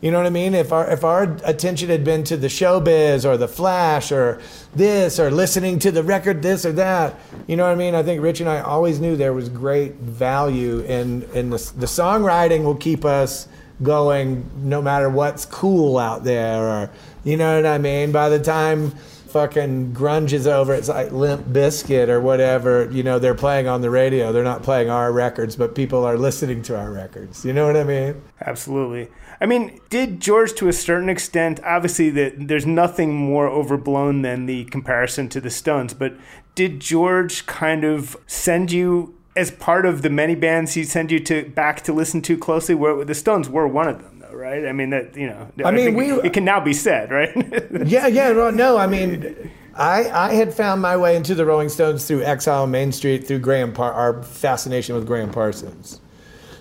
[0.00, 0.54] You know what I mean?
[0.54, 4.40] If our if our attention had been to the showbiz or the flash or
[4.74, 7.16] this or listening to the record this or that,
[7.48, 7.96] you know what I mean?
[7.96, 11.86] I think Rich and I always knew there was great value in in the, the
[11.86, 13.48] songwriting will keep us
[13.82, 16.90] going no matter what's cool out there or
[17.24, 18.12] you know what I mean?
[18.12, 18.92] By the time
[19.28, 22.90] fucking grunge is over, it's like Limp Bizkit or whatever.
[22.90, 24.32] You know, they're playing on the radio.
[24.32, 27.44] They're not playing our records, but people are listening to our records.
[27.44, 28.22] You know what I mean?
[28.40, 29.08] Absolutely.
[29.40, 34.46] I mean, did George, to a certain extent, obviously that there's nothing more overblown than
[34.46, 36.16] the comparison to the Stones, but
[36.54, 41.20] did George kind of send you as part of the many bands he sent you
[41.20, 42.74] to back to listen to closely?
[42.74, 44.66] Where the Stones were one of them, though, right?
[44.66, 47.30] I mean, that you know, I mean, we- it can now be said, right?
[47.86, 48.76] Yeah, yeah, no, no.
[48.76, 52.70] I mean, I I had found my way into the Rolling Stones through Exile on
[52.70, 56.00] Main Street through Gram Par- our fascination with Gram Parsons.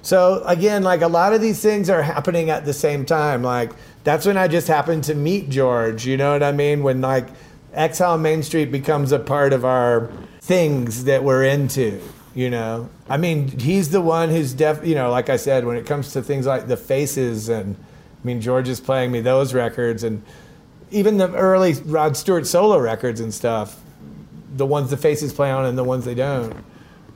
[0.02, 3.42] So again, like a lot of these things are happening at the same time.
[3.44, 3.72] Like
[4.04, 6.06] that's when I just happened to meet George.
[6.06, 6.84] You know what I mean?
[6.84, 7.28] When like
[7.74, 10.10] Exile on Main Street becomes a part of our
[10.42, 12.00] things that we're into.
[12.38, 14.86] You know, I mean, he's the one who's def.
[14.86, 18.28] You know, like I said, when it comes to things like the Faces and, I
[18.28, 20.22] mean, George is playing me those records and
[20.92, 23.82] even the early Rod Stewart solo records and stuff.
[24.56, 26.56] The ones the Faces play on and the ones they don't.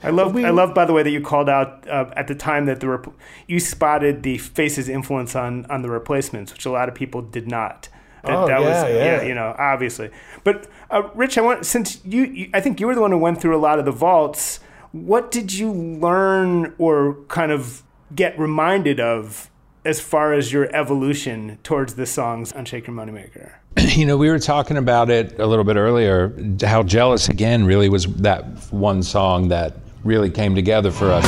[0.01, 2.33] I love, we- I love, by the way, that you called out uh, at the
[2.33, 3.13] time that the rep-
[3.47, 7.47] you spotted the Faces' influence on on the replacements, which a lot of people did
[7.47, 7.89] not.
[8.23, 9.21] That, Oh, that yeah, was, yeah.
[9.21, 10.09] you know, obviously.
[10.43, 13.19] But uh, Rich, I want since you, you, I think you were the one who
[13.19, 14.59] went through a lot of the vaults.
[14.91, 17.81] What did you learn or kind of
[18.13, 19.49] get reminded of
[19.85, 23.53] as far as your evolution towards the songs on Shake Your Moneymaker?
[23.95, 26.35] you know, we were talking about it a little bit earlier.
[26.61, 31.25] How jealous again really was that one song that really came together for us.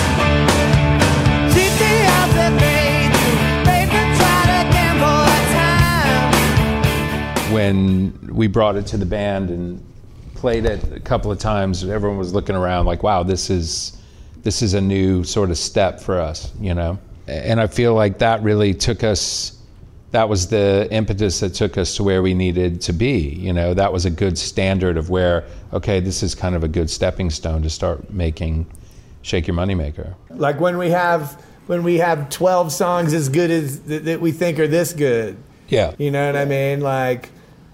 [7.53, 9.92] When we brought it to the band and
[10.43, 13.93] played it a couple of times, everyone was looking around like, "Wow, this is
[14.41, 16.99] this is a new sort of step for us," you know.
[17.29, 19.53] And I feel like that really took us
[20.11, 23.19] that was the impetus that took us to where we needed to be.
[23.29, 26.67] You know, that was a good standard of where, okay, this is kind of a
[26.67, 28.65] good stepping stone to start making
[29.21, 30.13] Shake Your Moneymaker.
[30.29, 34.33] Like when we have when we have twelve songs as good as that, that we
[34.33, 35.37] think are this good.
[35.69, 35.93] Yeah.
[35.97, 36.81] You know what I mean?
[36.81, 37.29] Like,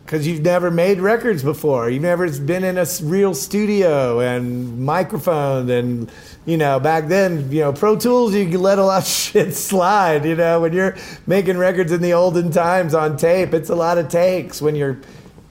[0.09, 1.87] because you've never made records before.
[1.87, 5.69] You've never been in a real studio and microphone.
[5.69, 6.11] And,
[6.47, 9.53] you know, back then, you know, Pro Tools, you could let a lot of shit
[9.53, 10.25] slide.
[10.25, 13.99] You know, when you're making records in the olden times on tape, it's a lot
[13.99, 14.97] of takes when you're,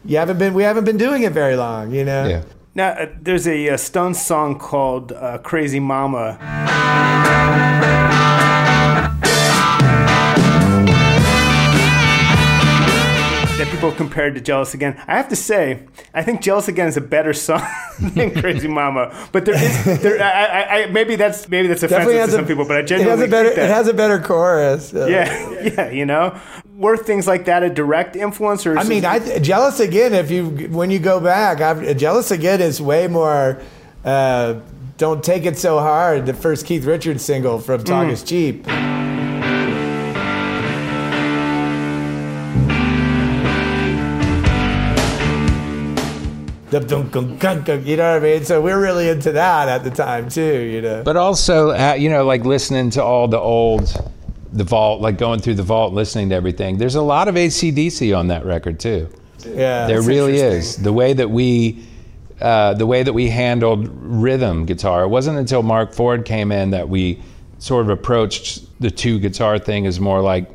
[0.05, 2.27] you haven't been, we haven't been doing it very long, you know?
[2.27, 2.43] Yeah.
[2.75, 6.78] Now, uh, there's a, uh Stones song called uh, "Crazy Mama."
[13.79, 15.01] People compared to Jealous Again.
[15.07, 17.63] I have to say, I think Jealous Again is a better song
[18.01, 19.29] than Crazy Mama.
[19.31, 22.65] But there is, there, I, I, I, maybe that's maybe that's offensive to some people,
[22.67, 24.93] but I it has a better, it has a better chorus.
[24.93, 26.39] Uh, yeah, yeah, you know,
[26.77, 30.13] were things like that a direct influence, or I mean, I jealous again.
[30.13, 33.61] If you when you go back, I've, jealous again is way more.
[34.05, 34.61] Uh,
[34.97, 36.27] don't take it so hard.
[36.27, 38.67] The first Keith Richards single from Talk Is Cheap.
[46.71, 48.45] You know what I mean?
[48.45, 50.43] So we're really into that at the time too.
[50.43, 51.03] You know.
[51.03, 53.95] But also, uh, you know, like listening to all the old,
[54.53, 56.79] the vault, like going through the vault, listening to everything.
[56.79, 59.09] There's a lot of ACDC on that record too.
[59.45, 59.87] yeah.
[59.87, 60.77] There really is.
[60.77, 61.85] The way that we,
[62.41, 65.05] uh, the way that we handled rhythm guitar.
[65.05, 67.23] It wasn't until Marc Ford came in that we
[67.59, 70.49] sort of approached the two guitar thing as more like,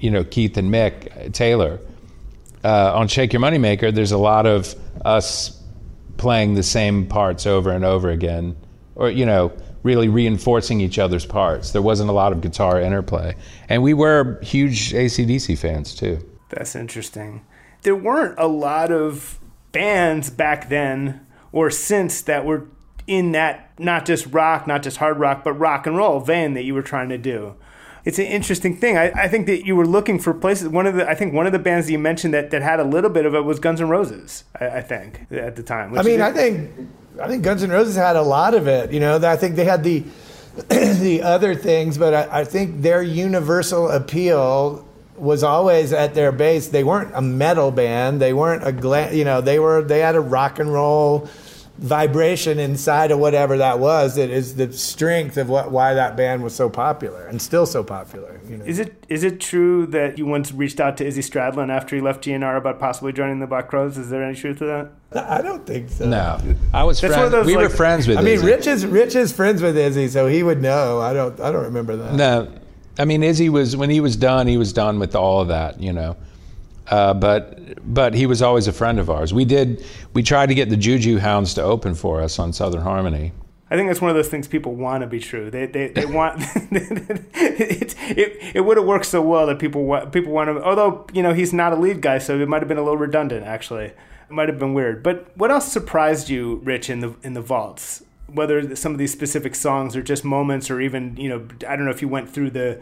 [0.00, 1.80] you know, Keith and Mick Taylor.
[2.64, 5.62] Uh, on Shake Your Moneymaker, there's a lot of us
[6.16, 8.56] playing the same parts over and over again,
[8.94, 11.72] or you know, really reinforcing each other's parts.
[11.72, 13.34] There wasn't a lot of guitar interplay,
[13.68, 16.18] and we were huge ACDC fans too.
[16.50, 17.44] That's interesting.
[17.82, 19.38] There weren't a lot of
[19.72, 22.66] bands back then or since that were
[23.06, 26.64] in that not just rock, not just hard rock, but rock and roll vein that
[26.64, 27.54] you were trying to do.
[28.04, 28.96] It's an interesting thing.
[28.96, 30.68] I, I think that you were looking for places.
[30.68, 32.80] One of the I think one of the bands that you mentioned that, that had
[32.80, 34.44] a little bit of it was Guns N' Roses.
[34.58, 35.90] I, I think at the time.
[35.90, 36.70] which I mean, I think
[37.20, 38.92] I think Guns N' Roses had a lot of it.
[38.92, 40.04] You know, I think they had the
[40.68, 46.68] the other things, but I, I think their universal appeal was always at their base.
[46.68, 48.20] They weren't a metal band.
[48.20, 51.28] They weren't a gla- you know they were they had a rock and roll
[51.78, 54.16] vibration inside of whatever that was.
[54.16, 57.84] That is the strength of what why that band was so popular and still so
[57.84, 58.40] popular.
[58.48, 58.64] You know.
[58.64, 62.02] Is it is it true that you once reached out to Izzy Stradlin after he
[62.02, 63.96] left GNR about possibly joining the Black Crowes?
[63.96, 65.30] Is there any truth to that?
[65.30, 66.06] I don't think so.
[66.06, 66.38] No,
[66.74, 67.00] I was.
[67.00, 68.18] That's friend- one of those, we were friends with.
[68.18, 68.46] I mean, Izzy.
[68.46, 71.00] Rich is Rich is friends with Izzy, so he would know.
[71.00, 71.38] I don't.
[71.40, 72.14] I don't remember that.
[72.14, 72.52] No,
[72.98, 74.46] I mean Izzy was when he was done.
[74.46, 76.16] He was done with all of that, you know.
[76.90, 77.58] Uh, but
[77.92, 79.34] but he was always a friend of ours.
[79.34, 82.82] We did we tried to get the Juju Hounds to open for us on Southern
[82.82, 83.32] Harmony.
[83.70, 85.50] I think that's one of those things people want to be true.
[85.50, 86.40] They they, they want
[86.72, 90.62] it, it, it would have worked so well that people want people want to.
[90.62, 92.96] Although you know he's not a lead guy, so it might have been a little
[92.96, 93.44] redundant.
[93.44, 95.02] Actually, it might have been weird.
[95.02, 98.02] But what else surprised you, Rich, in the in the vaults?
[98.26, 101.84] Whether some of these specific songs or just moments, or even you know, I don't
[101.84, 102.80] know if you went through the.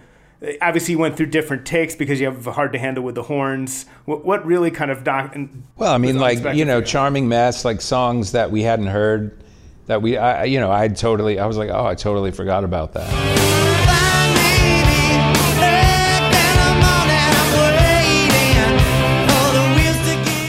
[0.60, 3.86] Obviously, you went through different takes because you have hard to handle with the horns.
[4.04, 5.34] What, what really kind of doc?
[5.76, 9.42] Well, I mean, like you know, charming mess, like songs that we hadn't heard
[9.86, 12.92] that we, I, you know, I totally, I was like, oh, I totally forgot about
[12.94, 13.08] that.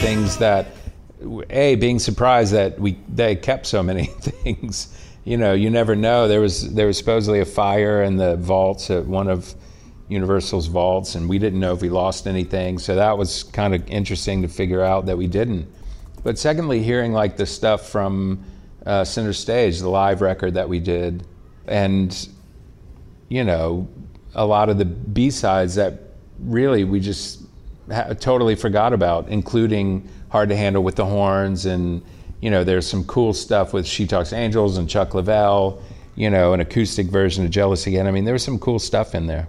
[0.02, 0.66] Things that,
[1.50, 4.94] a being surprised that we they kept so many things.
[5.24, 6.28] You know, you never know.
[6.28, 9.54] There was there was supposedly a fire in the vaults at one of
[10.08, 12.78] Universal's vaults, and we didn't know if we lost anything.
[12.78, 15.66] So that was kind of interesting to figure out that we didn't.
[16.24, 18.42] But secondly, hearing like the stuff from
[18.86, 21.26] uh, Center Stage, the live record that we did,
[21.66, 22.28] and
[23.28, 23.86] you know,
[24.34, 26.00] a lot of the B sides that
[26.38, 27.42] really we just
[27.90, 32.02] ha- totally forgot about, including Hard to Handle with the Horns, and
[32.40, 35.82] you know, there's some cool stuff with She Talks Angels and Chuck Leavell.
[36.14, 38.06] you know, an acoustic version of Jealous Again.
[38.06, 39.46] I mean, there was some cool stuff in there.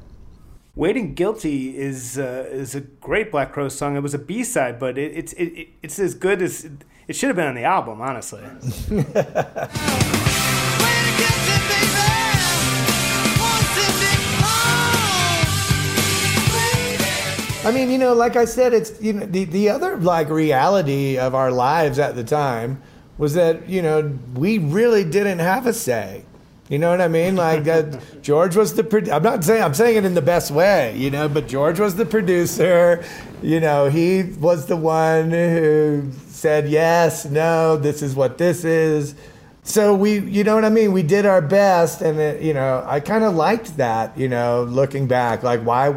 [0.80, 3.98] Waiting Guilty is uh, is a great Black Crowes song.
[3.98, 6.70] It was a B side, but it, it's it, it's as good as
[7.06, 8.40] it should have been on the album, honestly.
[17.66, 21.18] I mean, you know, like I said, it's you know the the other like reality
[21.18, 22.82] of our lives at the time
[23.18, 26.24] was that you know we really didn't have a say.
[26.70, 27.36] You know what I mean?
[27.36, 28.84] Like that, George was the.
[28.84, 31.80] Pro- I'm not saying I'm saying it in the best way, you know, but George
[31.80, 33.04] was the producer.
[33.42, 39.16] You know, he was the one who said yes, no, this is what this is.
[39.64, 40.94] So we, you know what I mean?
[40.94, 44.16] We did our best, and it, you know, I kind of liked that.
[44.16, 45.94] You know, looking back, like why.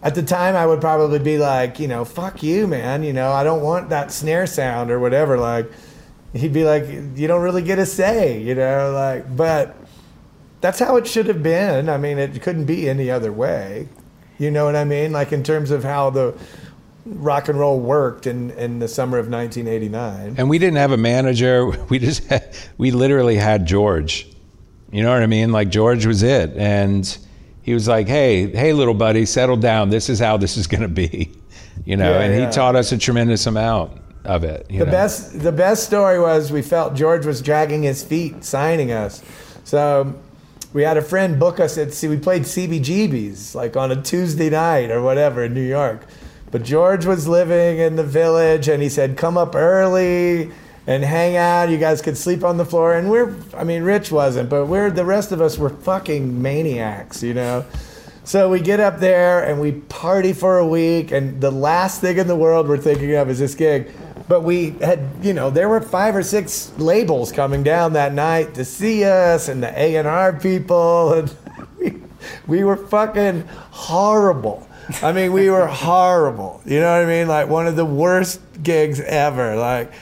[0.00, 3.02] At the time, I would probably be like, you know, fuck you, man.
[3.02, 5.38] You know, I don't want that snare sound or whatever.
[5.38, 5.68] Like,
[6.32, 9.76] he'd be like, you don't really get a say, you know, like, but
[10.60, 11.88] that's how it should have been.
[11.88, 13.88] I mean, it couldn't be any other way.
[14.38, 15.12] You know what I mean?
[15.12, 16.34] Like, in terms of how the
[17.06, 20.34] rock and roll worked in, in the summer of 1989.
[20.38, 21.70] And we didn't have a manager.
[21.88, 24.28] We just had, we literally had George.
[24.90, 25.52] You know what I mean?
[25.52, 27.18] Like George was it, and
[27.62, 29.90] he was like, "Hey, hey, little buddy, settle down.
[29.90, 31.32] This is how this is going to be."
[31.84, 32.46] You know, Yeah, and yeah.
[32.46, 34.66] he taught us a tremendous amount of it.
[34.70, 34.92] you The know.
[34.92, 39.22] best the best story was we felt George was dragging his feet signing us.
[39.64, 40.14] So
[40.72, 44.50] we had a friend book us at see we played CBGB's like on a Tuesday
[44.50, 46.02] night or whatever in New York.
[46.50, 50.50] But George was living in the village and he said come up early
[50.86, 51.70] and hang out.
[51.70, 54.90] You guys could sleep on the floor and we're I mean Rich wasn't, but we're
[54.90, 57.64] the rest of us were fucking maniacs, you know.
[58.28, 62.18] So we get up there and we party for a week, and the last thing
[62.18, 63.90] in the world we're thinking of is this gig.
[64.28, 68.54] But we had, you know, there were five or six labels coming down that night
[68.54, 71.34] to see us, and the A and R people, and
[71.78, 72.02] we,
[72.46, 74.68] we were fucking horrible.
[75.02, 76.62] I mean, we were horrible.
[76.64, 77.28] You know what I mean?
[77.28, 79.56] Like one of the worst gigs ever.
[79.56, 79.92] Like.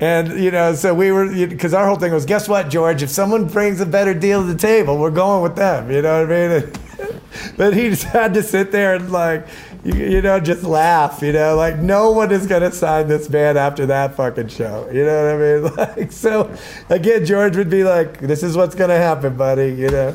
[0.00, 3.02] And you know, so we were because our whole thing was, guess what, George?
[3.04, 5.88] If someone brings a better deal to the table, we're going with them.
[5.88, 6.72] You know what I mean?
[7.56, 9.46] but he just had to sit there and like,
[9.84, 11.20] you, you know, just laugh.
[11.22, 14.88] You know, like no one is gonna sign this band after that fucking show.
[14.90, 15.94] You know what I mean?
[15.98, 16.54] Like, so
[16.88, 20.14] again, George would be like, "This is what's gonna happen, buddy." You know.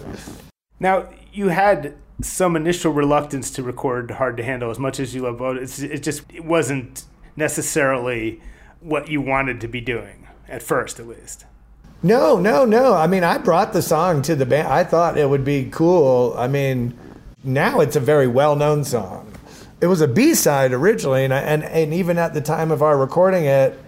[0.79, 5.21] Now you had some initial reluctance to record "Hard to Handle" as much as you
[5.21, 5.63] love it.
[5.63, 7.03] It's, it just it wasn't
[7.35, 8.41] necessarily
[8.81, 11.45] what you wanted to be doing at first, at least.
[12.01, 12.93] No, no, no.
[12.93, 14.69] I mean, I brought the song to the band.
[14.69, 16.33] I thought it would be cool.
[16.37, 16.97] I mean,
[17.43, 19.28] now it's a very well-known song.
[19.81, 22.97] It was a B-side originally, and I, and and even at the time of our
[22.97, 23.79] recording it,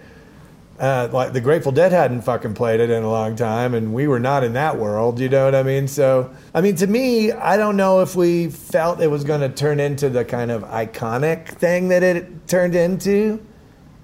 [0.80, 4.08] uh, like the Grateful Dead hadn't fucking played it in a long time, and we
[4.08, 5.20] were not in that world.
[5.20, 5.86] You know what I mean?
[5.86, 9.48] So, I mean, to me, I don't know if we felt it was going to
[9.50, 13.44] turn into the kind of iconic thing that it turned into.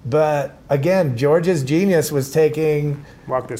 [0.05, 3.03] But again, George's genius was taking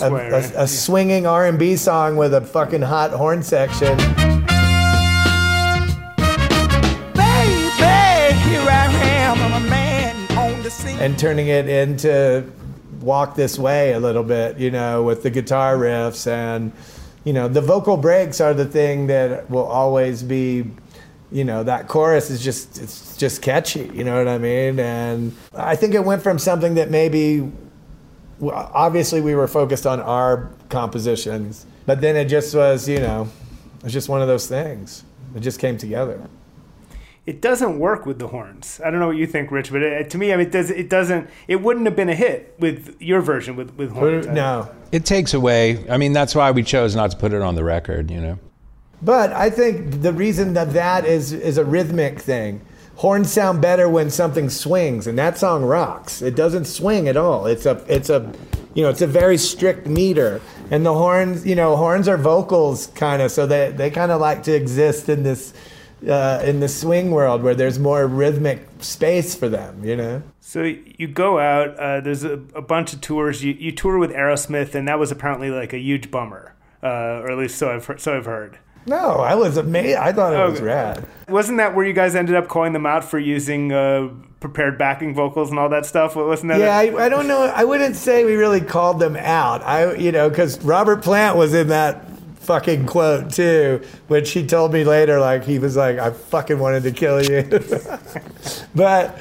[0.01, 0.53] a, way, a- right?
[0.55, 3.97] a swinging R&B song with a fucking hot horn section.
[10.99, 12.51] And turning it into
[13.01, 16.73] Walk This Way a little bit, you know, with the guitar riffs and,
[17.23, 20.69] you know, the vocal breaks are the thing that will always be
[21.31, 24.79] you know that chorus is just it's just catchy you know what i mean?
[24.79, 27.51] And i think it went from something that maybe
[28.41, 33.29] obviously we were focused on our compositions but then it just was you know
[33.83, 35.03] it's just one of those things.
[35.35, 36.21] It just came together
[37.29, 38.81] it doesn't work with the horns.
[38.83, 40.71] I don't know what you think, Rich, but it, to me, I mean, it does.
[40.71, 41.29] It doesn't.
[41.47, 44.25] It wouldn't have been a hit with your version with with horns.
[44.25, 45.87] No, It takes away.
[45.91, 48.09] I mean, that's why we chose not to put it on the record.
[48.09, 48.39] You know.
[49.03, 52.61] But I think the reason that that is is a rhythmic thing.
[52.95, 56.23] Horns sound better when something swings, and that song rocks.
[56.23, 57.45] It doesn't swing at all.
[57.45, 58.33] It's a it's a
[58.73, 62.87] you know it's a very strict meter, and the horns you know horns are vocals
[62.87, 65.53] kind of, so they they kind of like to exist in this
[66.07, 69.83] uh, in the swing world where there's more rhythmic space for them.
[69.83, 70.23] You know.
[70.39, 71.77] So you go out.
[71.77, 73.43] Uh, there's a, a, bunch of tours.
[73.43, 77.31] You, you tour with Aerosmith, and that was apparently like a huge bummer, uh, or
[77.31, 78.57] at least so I've heard, so I've heard.
[78.85, 79.97] No, I was amazed.
[79.97, 80.51] I thought it okay.
[80.51, 81.05] was rad.
[81.27, 85.13] Wasn't that where you guys ended up calling them out for using uh, prepared backing
[85.13, 86.15] vocals and all that stuff?
[86.15, 86.59] Wasn't that?
[86.59, 87.43] Yeah, I I don't know.
[87.43, 89.61] I wouldn't say we really called them out.
[89.61, 92.08] I, you know, because Robert Plant was in that
[92.39, 95.19] fucking quote too, which he told me later.
[95.19, 97.43] Like he was like, "I fucking wanted to kill you,"
[98.75, 99.19] but.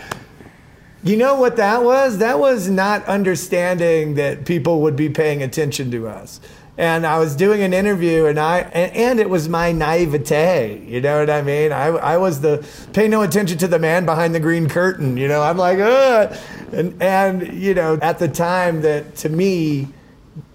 [1.05, 2.19] You know what that was?
[2.19, 6.41] That was not understanding that people would be paying attention to us
[6.79, 10.85] and I was doing an interview, and I and, and, it was my naivete.
[10.87, 11.73] You know what I mean?
[11.73, 15.17] I I was the pay no attention to the man behind the green curtain.
[15.17, 16.37] You know, I'm like, Ugh.
[16.73, 19.89] and and you know, at the time that to me,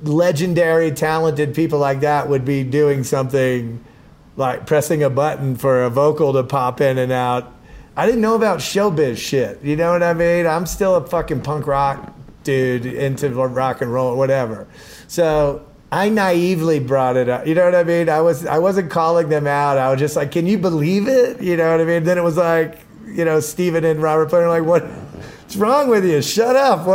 [0.04, 3.84] legendary, talented people like that would be doing something
[4.36, 7.54] like pressing a button for a vocal to pop in and out.
[7.96, 9.64] I didn't know about showbiz shit.
[9.64, 10.48] You know what I mean?
[10.48, 12.14] I'm still a fucking punk rock
[12.44, 14.68] dude into rock and roll, whatever.
[15.08, 17.46] So I naively brought it up.
[17.46, 18.10] You know what I mean?
[18.10, 19.78] I was I wasn't calling them out.
[19.78, 22.04] I was just like, "Can you believe it?" You know what I mean?
[22.04, 24.84] Then it was like, you know, Steven and Robert Plant like, "What?
[24.84, 26.22] What's wrong with you?
[26.22, 26.88] Shut up!"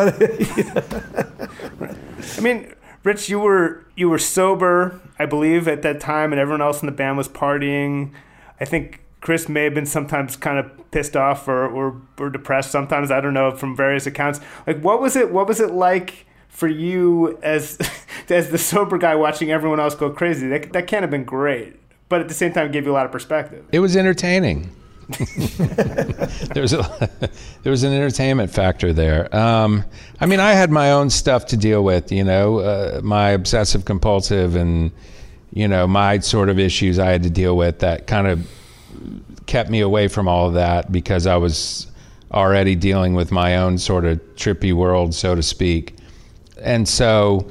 [1.79, 1.97] What?
[2.37, 2.73] I mean,
[3.09, 6.87] Rich, you were you were sober, I believe, at that time, and everyone else in
[6.87, 8.13] the band was partying.
[8.61, 12.71] I think Chris may have been sometimes kind of pissed off or, or, or depressed
[12.71, 13.11] sometimes.
[13.11, 14.41] I don't know from various accounts.
[14.67, 15.33] Like, what was it?
[15.33, 16.27] What was it like?
[16.51, 17.79] for you as
[18.29, 20.47] as the sober guy watching everyone else go crazy.
[20.49, 21.81] That that can't have been great,
[22.11, 23.65] but at the same time, gave you a lot of perspective.
[23.73, 24.71] It was entertaining.
[26.53, 27.11] there was a
[27.63, 29.35] there was an entertainment factor there.
[29.35, 29.85] Um,
[30.21, 32.13] I mean, I had my own stuff to deal with.
[32.13, 34.91] You know, uh, my obsessive compulsive and
[35.53, 38.47] you know my sort of issues I had to deal with that kind of
[39.47, 41.87] kept me away from all of that because I was
[42.33, 45.99] already dealing with my own sort of trippy world, so to speak
[46.61, 47.49] and so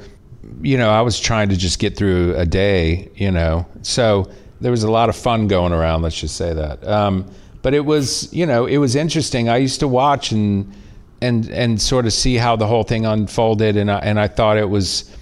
[0.61, 4.29] you know i was trying to just get through a day you know so
[4.61, 7.29] there was a lot of fun going around let's just say that um,
[7.67, 10.73] but it was you know it was interesting i used to watch and
[11.19, 14.55] and and sort of see how the whole thing unfolded and I, and I thought
[14.55, 15.13] it was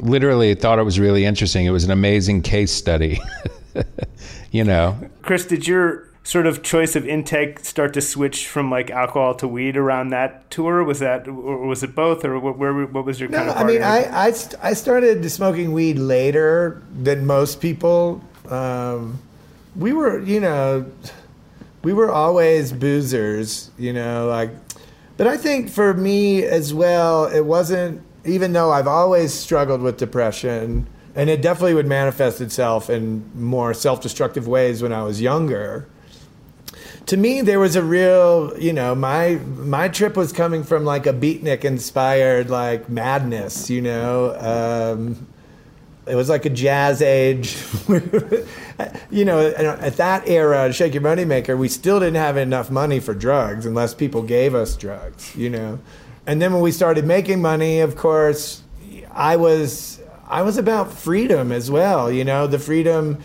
[0.00, 3.20] literally thought it was really interesting it was an amazing case study
[4.50, 8.90] you know chris did your sort of choice of intake start to switch from like
[8.90, 10.82] alcohol to weed around that tour?
[10.82, 13.56] Was that, or was it both, or what, where, what was your no, kind of?
[13.56, 18.20] I mean, I, I, I started smoking weed later than most people.
[18.48, 19.20] Um,
[19.76, 20.90] we were, you know,
[21.86, 24.50] we were always boozers, you know, like,
[25.16, 29.96] but I think for me as well, it wasn't, even though I've always struggled with
[29.96, 35.20] depression, and it definitely would manifest itself in more self destructive ways when I was
[35.20, 35.86] younger
[37.06, 41.06] to me there was a real you know my my trip was coming from like
[41.06, 45.26] a beatnik inspired like madness you know um,
[46.06, 47.56] it was like a jazz age.
[49.10, 53.00] You know at that era shake your money maker we still didn't have enough money
[53.00, 55.78] for drugs unless people gave us drugs you know?
[56.26, 58.62] And then when we started making money of course
[59.12, 62.46] i was i was about freedom as well you know?
[62.46, 63.22] The freedom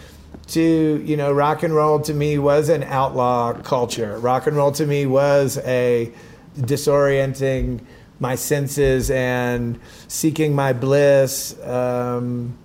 [0.51, 4.17] to you know rock and roll to me was an outlaw culture.
[4.19, 6.11] Rock and roll to me was a
[6.57, 7.81] disorienting
[8.19, 12.57] my senses and seeking my bliss um,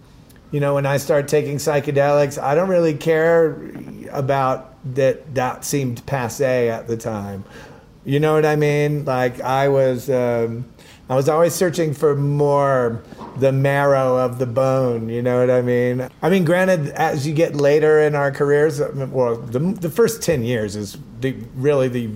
[0.51, 3.59] you know when i start taking psychedelics i don't really care
[4.13, 7.45] about that that seemed passe at the time
[8.05, 10.65] you know what i mean like i was um,
[11.09, 13.01] I was always searching for more
[13.37, 15.09] the marrow of the bone.
[15.09, 16.09] You know what I mean?
[16.21, 20.43] I mean, granted, as you get later in our careers, well, the, the first 10
[20.43, 22.11] years is the, really the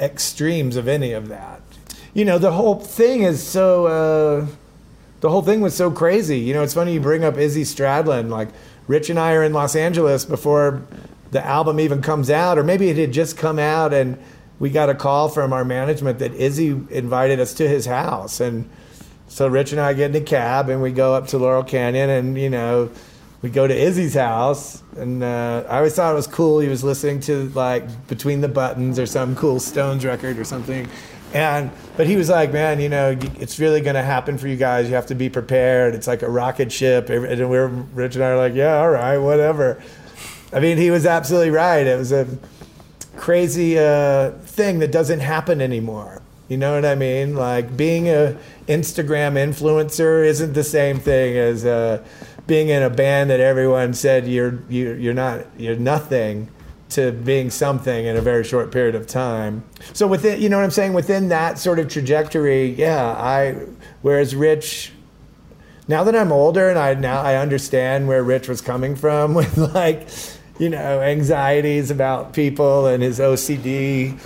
[0.00, 1.60] extremes of any of that.
[2.14, 4.46] You know, the whole thing is so, uh,
[5.20, 6.38] the whole thing was so crazy.
[6.38, 8.28] You know, it's funny you bring up Izzy Stradlin.
[8.28, 8.48] Like,
[8.86, 10.82] Rich and I are in Los Angeles before
[11.30, 14.18] the album even comes out, or maybe it had just come out, and
[14.58, 18.68] we got a call from our management that Izzy invited us to his house, and
[19.28, 22.08] so Rich and I get in a cab and we go up to Laurel Canyon,
[22.08, 22.90] and you know,
[23.42, 26.60] we go to Izzy's house, and uh, I always thought it was cool.
[26.60, 30.88] He was listening to like Between the Buttons or some cool Stones record or something.
[31.36, 34.56] And but he was like, man, you know, it's really going to happen for you
[34.56, 34.88] guys.
[34.88, 35.94] You have to be prepared.
[35.94, 37.10] It's like a rocket ship.
[37.10, 39.82] And we are Rich and I are like, yeah, all right, whatever.
[40.50, 41.86] I mean, he was absolutely right.
[41.86, 42.26] It was a
[43.16, 46.22] crazy uh, thing that doesn't happen anymore.
[46.48, 47.34] You know what I mean?
[47.34, 52.02] Like being a Instagram influencer isn't the same thing as uh,
[52.46, 56.48] being in a band that everyone said you're you, you're not you're nothing
[56.90, 59.64] to being something in a very short period of time.
[59.92, 63.66] So within, you know what I'm saying, within that sort of trajectory, yeah, I
[64.02, 64.92] whereas Rich
[65.88, 69.56] now that I'm older and I now I understand where Rich was coming from with
[69.56, 70.08] like,
[70.58, 74.18] you know, anxieties about people and his OCD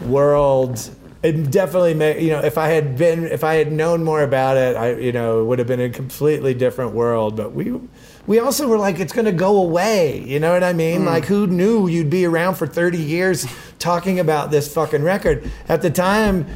[0.00, 0.90] world.
[1.22, 4.56] It definitely made, you know, if I had been, if I had known more about
[4.56, 7.36] it, I, you know, it would have been a completely different world.
[7.36, 7.78] But we,
[8.26, 10.22] we also were like, it's going to go away.
[10.22, 11.02] You know what I mean?
[11.02, 11.06] Mm.
[11.06, 13.46] Like, who knew you'd be around for 30 years
[13.78, 15.50] talking about this fucking record?
[15.68, 16.46] At the time,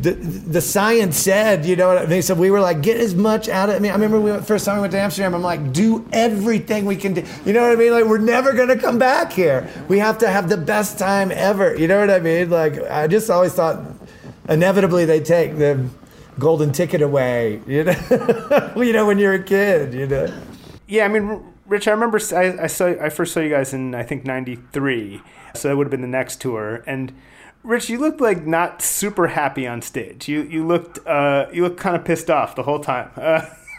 [0.00, 2.22] the the science said, you know what I mean?
[2.22, 4.46] So we were like, get as much out of I mean, I remember we went,
[4.46, 7.24] first time we went to Amsterdam, I'm like, do everything we can do.
[7.44, 7.92] You know what I mean?
[7.92, 9.68] Like, we're never going to come back here.
[9.88, 11.74] We have to have the best time ever.
[11.74, 12.50] You know what I mean?
[12.50, 13.82] Like, I just always thought
[14.48, 15.88] inevitably they take the
[16.38, 20.32] golden ticket away, you know, you know, when you're a kid, you know
[20.86, 23.94] yeah, I mean, Rich, I remember I, I saw I first saw you guys in
[23.94, 25.22] I think '93,
[25.54, 26.82] so that would have been the next tour.
[26.86, 27.12] And
[27.62, 30.28] Rich, you looked like not super happy on stage.
[30.28, 33.10] You you looked uh, you looked kind of pissed off the whole time.
[33.16, 33.46] Uh,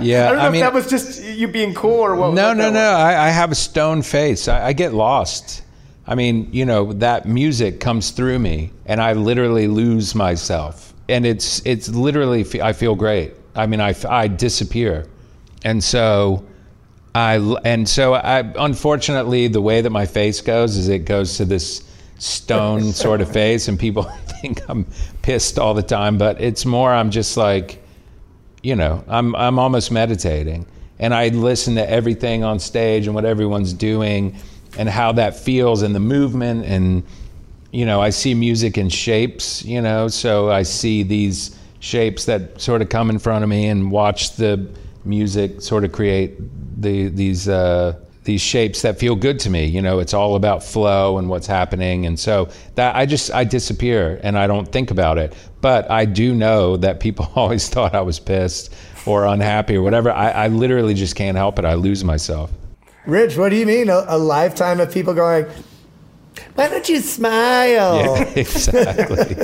[0.00, 2.32] yeah, I don't know I if mean, that was just you being cool or what.
[2.32, 2.90] No, no, no.
[2.90, 4.48] I, I, have a stone face.
[4.48, 5.62] I, I get lost.
[6.06, 10.94] I mean, you know, that music comes through me, and I literally lose myself.
[11.10, 13.34] And it's it's literally I feel great.
[13.54, 15.06] I mean, I I disappear
[15.64, 16.44] and so
[17.14, 21.44] I and so I unfortunately the way that my face goes is it goes to
[21.44, 21.82] this
[22.18, 24.02] stone sort of face, and people
[24.40, 24.86] think I'm
[25.22, 27.82] pissed all the time, but it's more I'm just like,
[28.62, 30.66] you know, I'm I'm almost meditating,
[30.98, 34.36] and I listen to everything on stage and what everyone's doing,
[34.78, 37.02] and how that feels, and the movement, and
[37.72, 42.60] you know, I see music in shapes, you know, so I see these shapes that
[42.60, 44.68] sort of come in front of me and watch the
[45.04, 46.36] music sort of create
[46.80, 49.64] the, these uh, these shapes that feel good to me.
[49.64, 53.44] You know, it's all about flow and what's happening, and so that I just I
[53.44, 55.34] disappear and I don't think about it.
[55.62, 58.74] But I do know that people always thought I was pissed
[59.06, 60.10] or unhappy or whatever.
[60.10, 61.64] I, I literally just can't help it.
[61.64, 62.52] I lose myself.
[63.06, 63.88] Rich, what do you mean?
[63.88, 65.46] A, a lifetime of people going,
[66.54, 68.16] why don't you smile?
[68.16, 69.36] Yeah, exactly.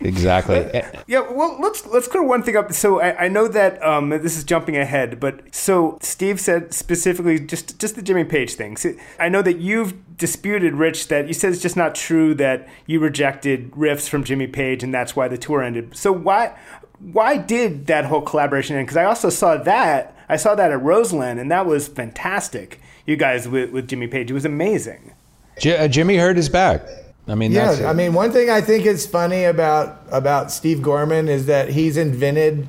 [0.00, 0.82] exactly.
[1.06, 2.72] Yeah, well, let's let's clear one thing up.
[2.72, 7.38] So I, I know that um, this is jumping ahead, but so Steve said specifically
[7.38, 8.76] just just the Jimmy Page thing.
[8.76, 12.68] So I know that you've disputed Rich that you said it's just not true that
[12.86, 15.96] you rejected riffs from Jimmy Page and that's why the tour ended.
[15.96, 16.56] So why
[17.00, 18.86] why did that whole collaboration end?
[18.86, 22.80] Because I also saw that I saw that at Roseland and that was fantastic.
[23.06, 25.14] You guys with, with Jimmy Page, it was amazing.
[25.60, 26.82] J- uh, Jimmy hurt his back.
[27.28, 27.86] I mean, yeah.
[27.86, 31.96] I mean, one thing I think is funny about about Steve Gorman is that he's
[31.96, 32.66] invented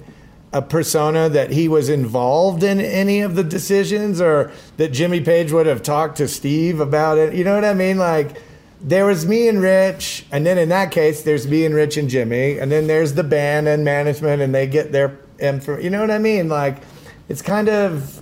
[0.54, 5.52] a persona that he was involved in any of the decisions, or that Jimmy Page
[5.54, 7.34] would have talked to Steve about it.
[7.34, 7.98] You know what I mean?
[7.98, 8.36] Like,
[8.82, 12.10] there was me and Rich, and then in that case, there's me and Rich and
[12.10, 15.80] Jimmy, and then there's the band and management, and they get their info.
[15.80, 16.50] You know what I mean?
[16.50, 16.84] Like,
[17.30, 18.22] it's kind of,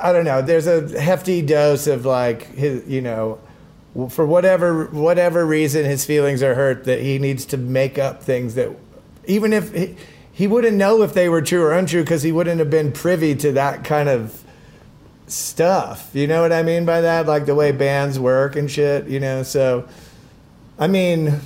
[0.00, 0.40] I don't know.
[0.40, 3.38] There's a hefty dose of like his, you know
[4.10, 8.54] for whatever whatever reason his feelings are hurt that he needs to make up things
[8.54, 8.70] that
[9.26, 9.96] even if he,
[10.32, 13.34] he wouldn't know if they were true or untrue because he wouldn't have been privy
[13.34, 14.42] to that kind of
[15.26, 16.10] stuff.
[16.12, 17.26] You know what i mean by that?
[17.26, 19.42] Like the way bands work and shit you know?
[19.42, 19.88] So
[20.78, 21.40] i mean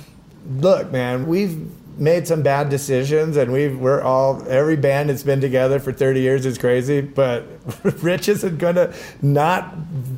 [0.57, 5.39] look man we've made some bad decisions and we we're all every band that's been
[5.39, 7.45] together for 30 years is crazy but
[8.01, 9.73] rich isn't gonna not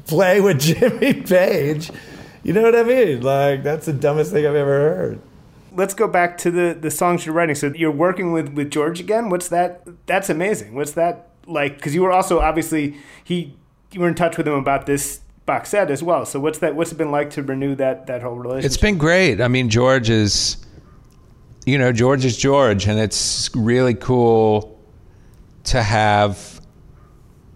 [0.08, 1.92] play with jimmy page
[2.44, 3.22] you know what I mean?
[3.22, 5.22] Like that's the dumbest thing I've ever heard.
[5.72, 7.56] Let's go back to the the songs you're writing.
[7.56, 9.30] So you're working with with George again.
[9.30, 9.88] What's that?
[10.06, 10.76] That's amazing.
[10.76, 11.76] What's that like?
[11.76, 13.56] Because you were also obviously he
[13.92, 16.26] you were in touch with him about this box set as well.
[16.26, 16.76] So what's that?
[16.76, 18.66] What's it been like to renew that that whole relationship?
[18.66, 19.42] It's been great.
[19.42, 20.58] I mean, George is,
[21.66, 24.80] you know, George is George, and it's really cool
[25.66, 26.60] to have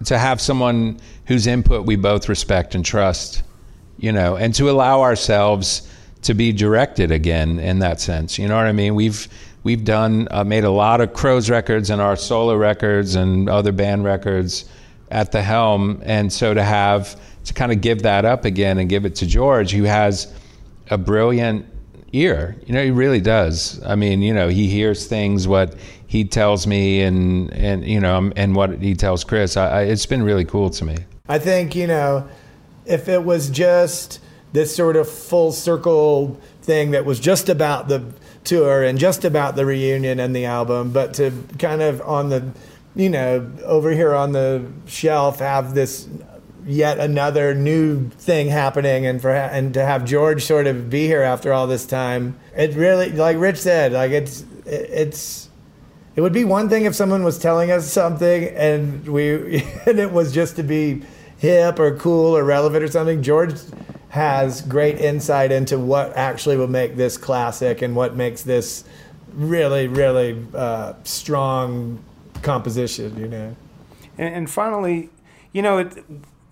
[0.05, 3.43] to have someone whose input we both respect and trust
[3.97, 5.89] you know, and to allow ourselves
[6.23, 8.37] to be directed again in that sense.
[8.37, 8.95] You know what I mean?
[8.95, 9.27] We've
[9.63, 13.71] we've done uh, made a lot of Crowes records and our solo records and other
[13.71, 14.65] band records
[15.09, 18.89] at the helm, and so to have to kind of give that up again and
[18.89, 20.33] give it to George, who has
[20.89, 21.65] a brilliant
[22.13, 22.55] ear.
[22.65, 23.81] You know, he really does.
[23.85, 25.75] I mean, you know, he hears things what
[26.07, 29.57] he tells me, and and you know, and what he tells Chris.
[29.57, 30.97] I, I, it's been really cool to me.
[31.29, 32.27] I think you know,
[32.87, 34.19] if it was just
[34.53, 38.03] this sort of full circle thing that was just about the
[38.43, 42.51] tour and just about the reunion and the album, but to kind of on the,
[42.95, 46.07] you know, over here on the shelf have this
[46.65, 51.21] yet another new thing happening and for and to have George sort of be here
[51.21, 55.47] after all this time it really like Rich said like it's it's
[56.17, 60.11] it would be one thing if someone was telling us something and we and it
[60.11, 61.03] was just to be
[61.37, 63.53] hip or cool or relevant or something George
[64.09, 68.83] has great insight into what actually will make this classic and what makes this
[69.33, 72.03] really really uh, strong
[72.41, 73.55] composition you know
[74.17, 75.09] and, and finally
[75.51, 76.03] you know it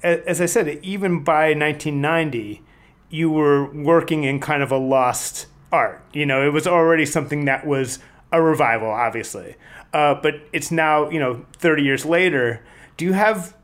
[0.05, 2.61] as I said, even by 1990,
[3.09, 6.01] you were working in kind of a lost art.
[6.13, 7.99] You know, it was already something that was
[8.31, 9.55] a revival, obviously.
[9.93, 12.63] Uh, but it's now, you know, 30 years later.
[12.97, 13.55] Do you have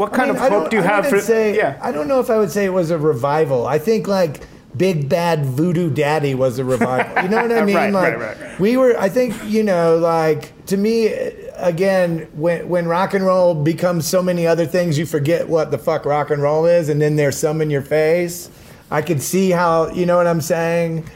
[0.00, 1.20] what kind I mean, of hope do you I have for?
[1.20, 3.66] Say, yeah, I don't know if I would say it was a revival.
[3.66, 4.40] I think like
[4.76, 7.22] Big Bad Voodoo Daddy was a revival.
[7.22, 7.76] You know what I mean?
[7.76, 8.60] right, like right, right.
[8.60, 8.98] we were.
[8.98, 11.08] I think you know, like to me,
[11.56, 15.78] again, when when rock and roll becomes so many other things, you forget what the
[15.78, 18.50] fuck rock and roll is, and then there's some in your face.
[18.90, 21.08] I could see how you know what I'm saying,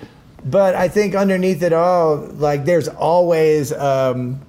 [0.44, 3.72] but I think underneath it all, like there's always.
[3.72, 4.42] Um,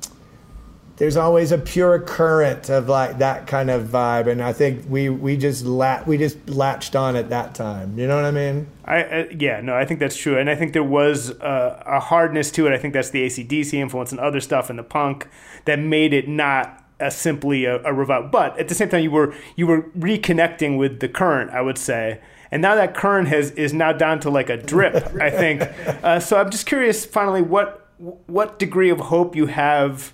[0.98, 5.10] there's always a pure current of like that kind of vibe, and I think we
[5.10, 8.00] we just la- we just latched on at that time.
[8.00, 8.68] You know what I mean?
[8.86, 12.00] I, uh, yeah, no, I think that's true, and I think there was a, a
[12.00, 12.74] hardness to it.
[12.74, 15.28] I think that's the ACDC influence and other stuff in the punk
[15.66, 18.30] that made it not a simply a, a revival.
[18.30, 21.52] But at the same time, you were you were reconnecting with the current.
[21.52, 22.22] I would say.
[22.52, 25.62] And now that current has is now down to like a drip, I think.
[26.06, 30.14] Uh, so I'm just curious, finally, what what degree of hope you have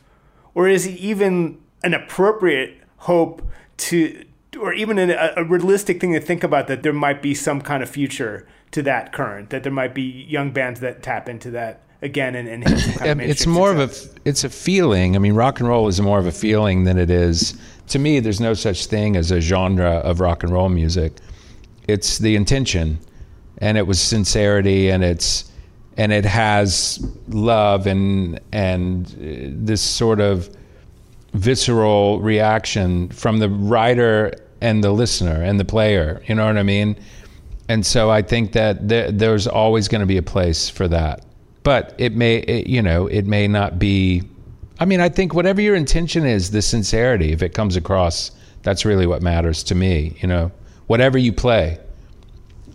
[0.53, 3.41] or is it even an appropriate hope
[3.77, 4.25] to
[4.59, 7.81] or even a, a, realistic thing to think about that there might be some kind
[7.81, 11.81] of future to that current that there might be young bands that tap into that
[12.01, 12.63] again and, and
[13.21, 14.05] it's more success.
[14.05, 16.83] of a it's a feeling i mean rock and roll is more of a feeling
[16.83, 20.51] than it is to me there's no such thing as a genre of rock and
[20.51, 21.13] roll music
[21.87, 22.99] it's the intention
[23.59, 25.50] and it was sincerity and it's
[26.01, 30.49] and it has love and and uh, this sort of
[31.33, 36.23] visceral reaction from the writer and the listener and the player.
[36.27, 36.95] You know what I mean?
[37.69, 41.23] And so I think that there, there's always going to be a place for that.
[41.61, 44.23] But it may, it, you know, it may not be.
[44.79, 48.31] I mean, I think whatever your intention is, the sincerity, if it comes across,
[48.63, 50.17] that's really what matters to me.
[50.19, 50.51] You know,
[50.87, 51.77] whatever you play,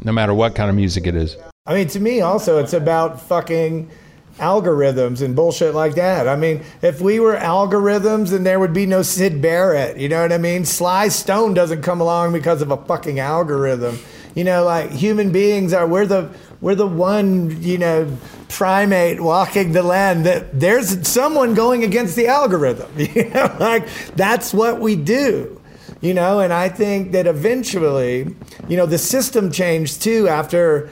[0.05, 1.37] no matter what kind of music it is.
[1.67, 3.91] I mean, to me, also, it's about fucking
[4.39, 6.29] algorithms and bullshit like that.
[6.29, 9.97] I mean, if we were algorithms, then there would be no Syd Barrett.
[9.97, 10.65] You know what I mean?
[10.65, 13.99] Sly Stone doesn't come along because of a fucking algorithm.
[14.35, 15.87] You know, like human beings are.
[15.87, 18.17] We're the we're the one you know
[18.49, 22.91] primate walking the land that there's someone going against the algorithm.
[22.97, 25.61] You know, like that's what we do
[26.03, 28.35] you know and i think that eventually
[28.69, 30.91] you know the system changed too after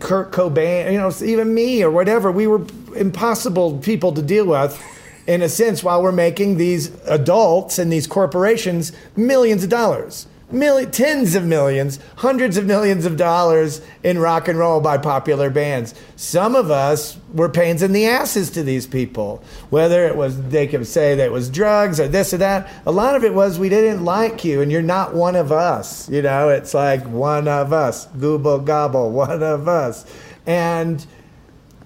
[0.00, 2.30] Kurt Cobain, you know, even me or whatever.
[2.30, 4.80] We were impossible people to deal with
[5.26, 11.34] in a sense while we're making these adults and these corporations millions of dollars tens
[11.34, 15.94] of millions, hundreds of millions of dollars in rock and roll by popular bands.
[16.16, 20.66] Some of us were pains in the asses to these people, whether it was they
[20.66, 22.70] could say that it was drugs or this or that.
[22.86, 26.08] A lot of it was we didn't like you and you're not one of us.
[26.08, 30.06] You know, it's like one of us, gooble gobble, one of us.
[30.46, 31.04] And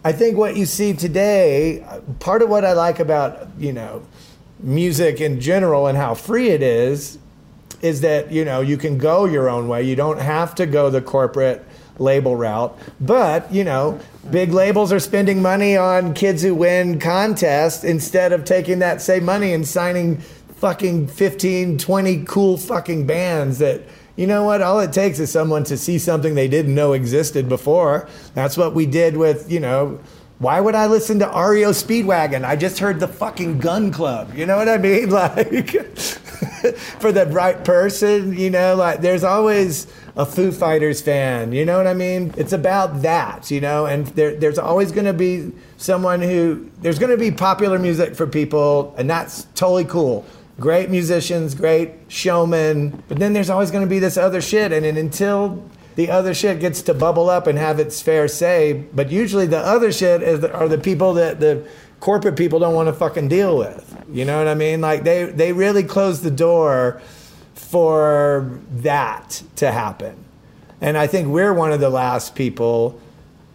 [0.04, 1.84] I think what you see today,
[2.20, 4.02] part of what I like about, you know,
[4.60, 7.18] music in general and how free it is
[7.82, 9.82] is that you know you can go your own way.
[9.82, 11.64] You don't have to go the corporate
[11.98, 12.76] label route.
[13.00, 13.98] But, you know,
[14.30, 19.24] big labels are spending money on kids who win contests instead of taking that same
[19.24, 20.18] money and signing
[20.56, 23.82] fucking 15, 20 cool fucking bands that
[24.14, 24.60] you know what?
[24.60, 28.06] All it takes is someone to see something they didn't know existed before.
[28.34, 30.00] That's what we did with, you know,
[30.38, 32.44] why would I listen to REO Speedwagon?
[32.44, 34.34] I just heard the fucking Gun Club.
[34.34, 35.08] You know what I mean?
[35.10, 35.74] Like
[37.00, 39.86] for the right person, you know, like there's always
[40.16, 42.32] a Foo Fighters fan, you know what I mean?
[42.36, 46.98] It's about that, you know, and there, there's always going to be someone who, there's
[46.98, 50.24] going to be popular music for people, and that's totally cool.
[50.60, 54.86] Great musicians, great showmen, but then there's always going to be this other shit, and,
[54.86, 55.64] and until
[55.96, 59.58] the other shit gets to bubble up and have its fair say, but usually the
[59.58, 61.66] other shit is the, are the people that the
[62.02, 63.96] corporate people don't want to fucking deal with.
[64.10, 64.80] You know what I mean?
[64.80, 67.00] Like they they really close the door
[67.54, 70.16] for that to happen.
[70.80, 73.00] And I think we're one of the last people,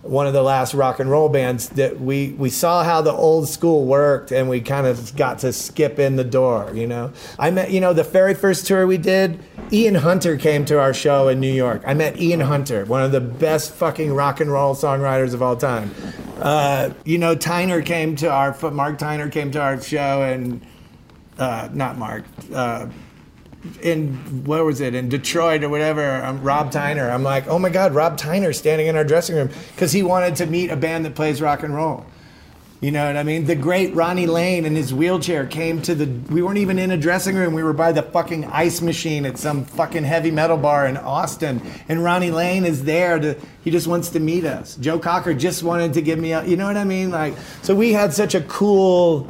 [0.09, 3.47] one of the last rock and roll bands that we, we saw how the old
[3.47, 7.11] school worked and we kind of got to skip in the door, you know?
[7.37, 9.39] I met, you know, the very first tour we did,
[9.71, 11.81] Ian Hunter came to our show in New York.
[11.85, 15.55] I met Ian Hunter, one of the best fucking rock and roll songwriters of all
[15.55, 15.93] time.
[16.39, 20.65] Uh, you know, Tyner came to our, Mark Tyner came to our show and,
[21.37, 22.87] uh, not Mark, uh,
[23.82, 26.24] in where was it in Detroit or whatever.
[26.24, 27.11] Um, Rob Tyner.
[27.11, 30.36] I'm like, oh my God, Rob Tyner standing in our dressing room because he wanted
[30.38, 32.05] to meet a band that plays rock and roll.
[32.80, 33.45] You know what I mean?
[33.45, 36.05] The great Ronnie Lane in his wheelchair came to the.
[36.32, 37.55] We weren't even in a dressing room.
[37.55, 41.59] We were by the fucking ice machine at some fucking heavy metal bar in Austin.
[41.89, 43.36] And Ronnie Lane is there to.
[43.63, 44.76] He just wants to meet us.
[44.76, 46.45] Joe Cocker just wanted to give me a.
[46.45, 47.09] You know what I mean?
[47.09, 49.28] Like, so we had such a cool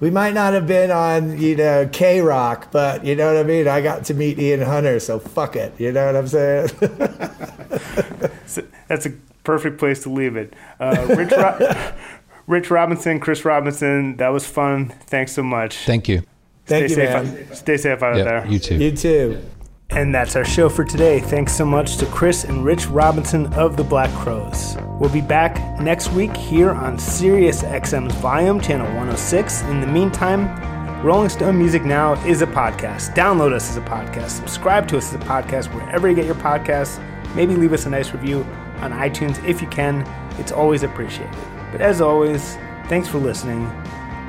[0.00, 3.46] we might not have been on, you know, K Rock, but you know what I
[3.46, 3.66] mean?
[3.68, 5.72] I got to meet Ian Hunter, so fuck it.
[5.78, 6.68] You know what I'm saying?
[8.88, 9.10] That's a
[9.44, 10.54] perfect place to leave it.
[10.78, 11.92] Uh, Rich, Ro-
[12.46, 14.88] Rich Robinson, Chris Robinson, that was fun.
[15.06, 15.76] Thanks so much.
[15.86, 16.22] Thank you.
[16.66, 17.46] Thank stay you, safe man.
[17.50, 18.46] Out, stay safe out Yep, there.
[18.46, 18.74] You too.
[18.76, 19.42] You too.
[19.90, 21.20] And that's our show for today.
[21.20, 24.76] Thanks so much to Chris and Rich Robinson of the Black Crowes.
[25.00, 29.62] We'll be back next week here on Sirius XM's Volume, Channel 106.
[29.62, 33.14] In the meantime, Rolling Stone Music Now is a podcast.
[33.14, 34.30] Download us as a podcast.
[34.30, 37.00] Subscribe to us as a podcast wherever you get your podcasts.
[37.34, 38.42] Maybe leave us a nice review
[38.80, 40.06] on iTunes if you can.
[40.38, 41.34] It's always appreciated.
[41.70, 42.56] But as always,
[42.88, 43.70] thanks for listening.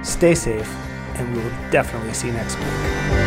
[0.04, 0.70] Stay safe,
[1.16, 3.27] and we will definitely see you next week.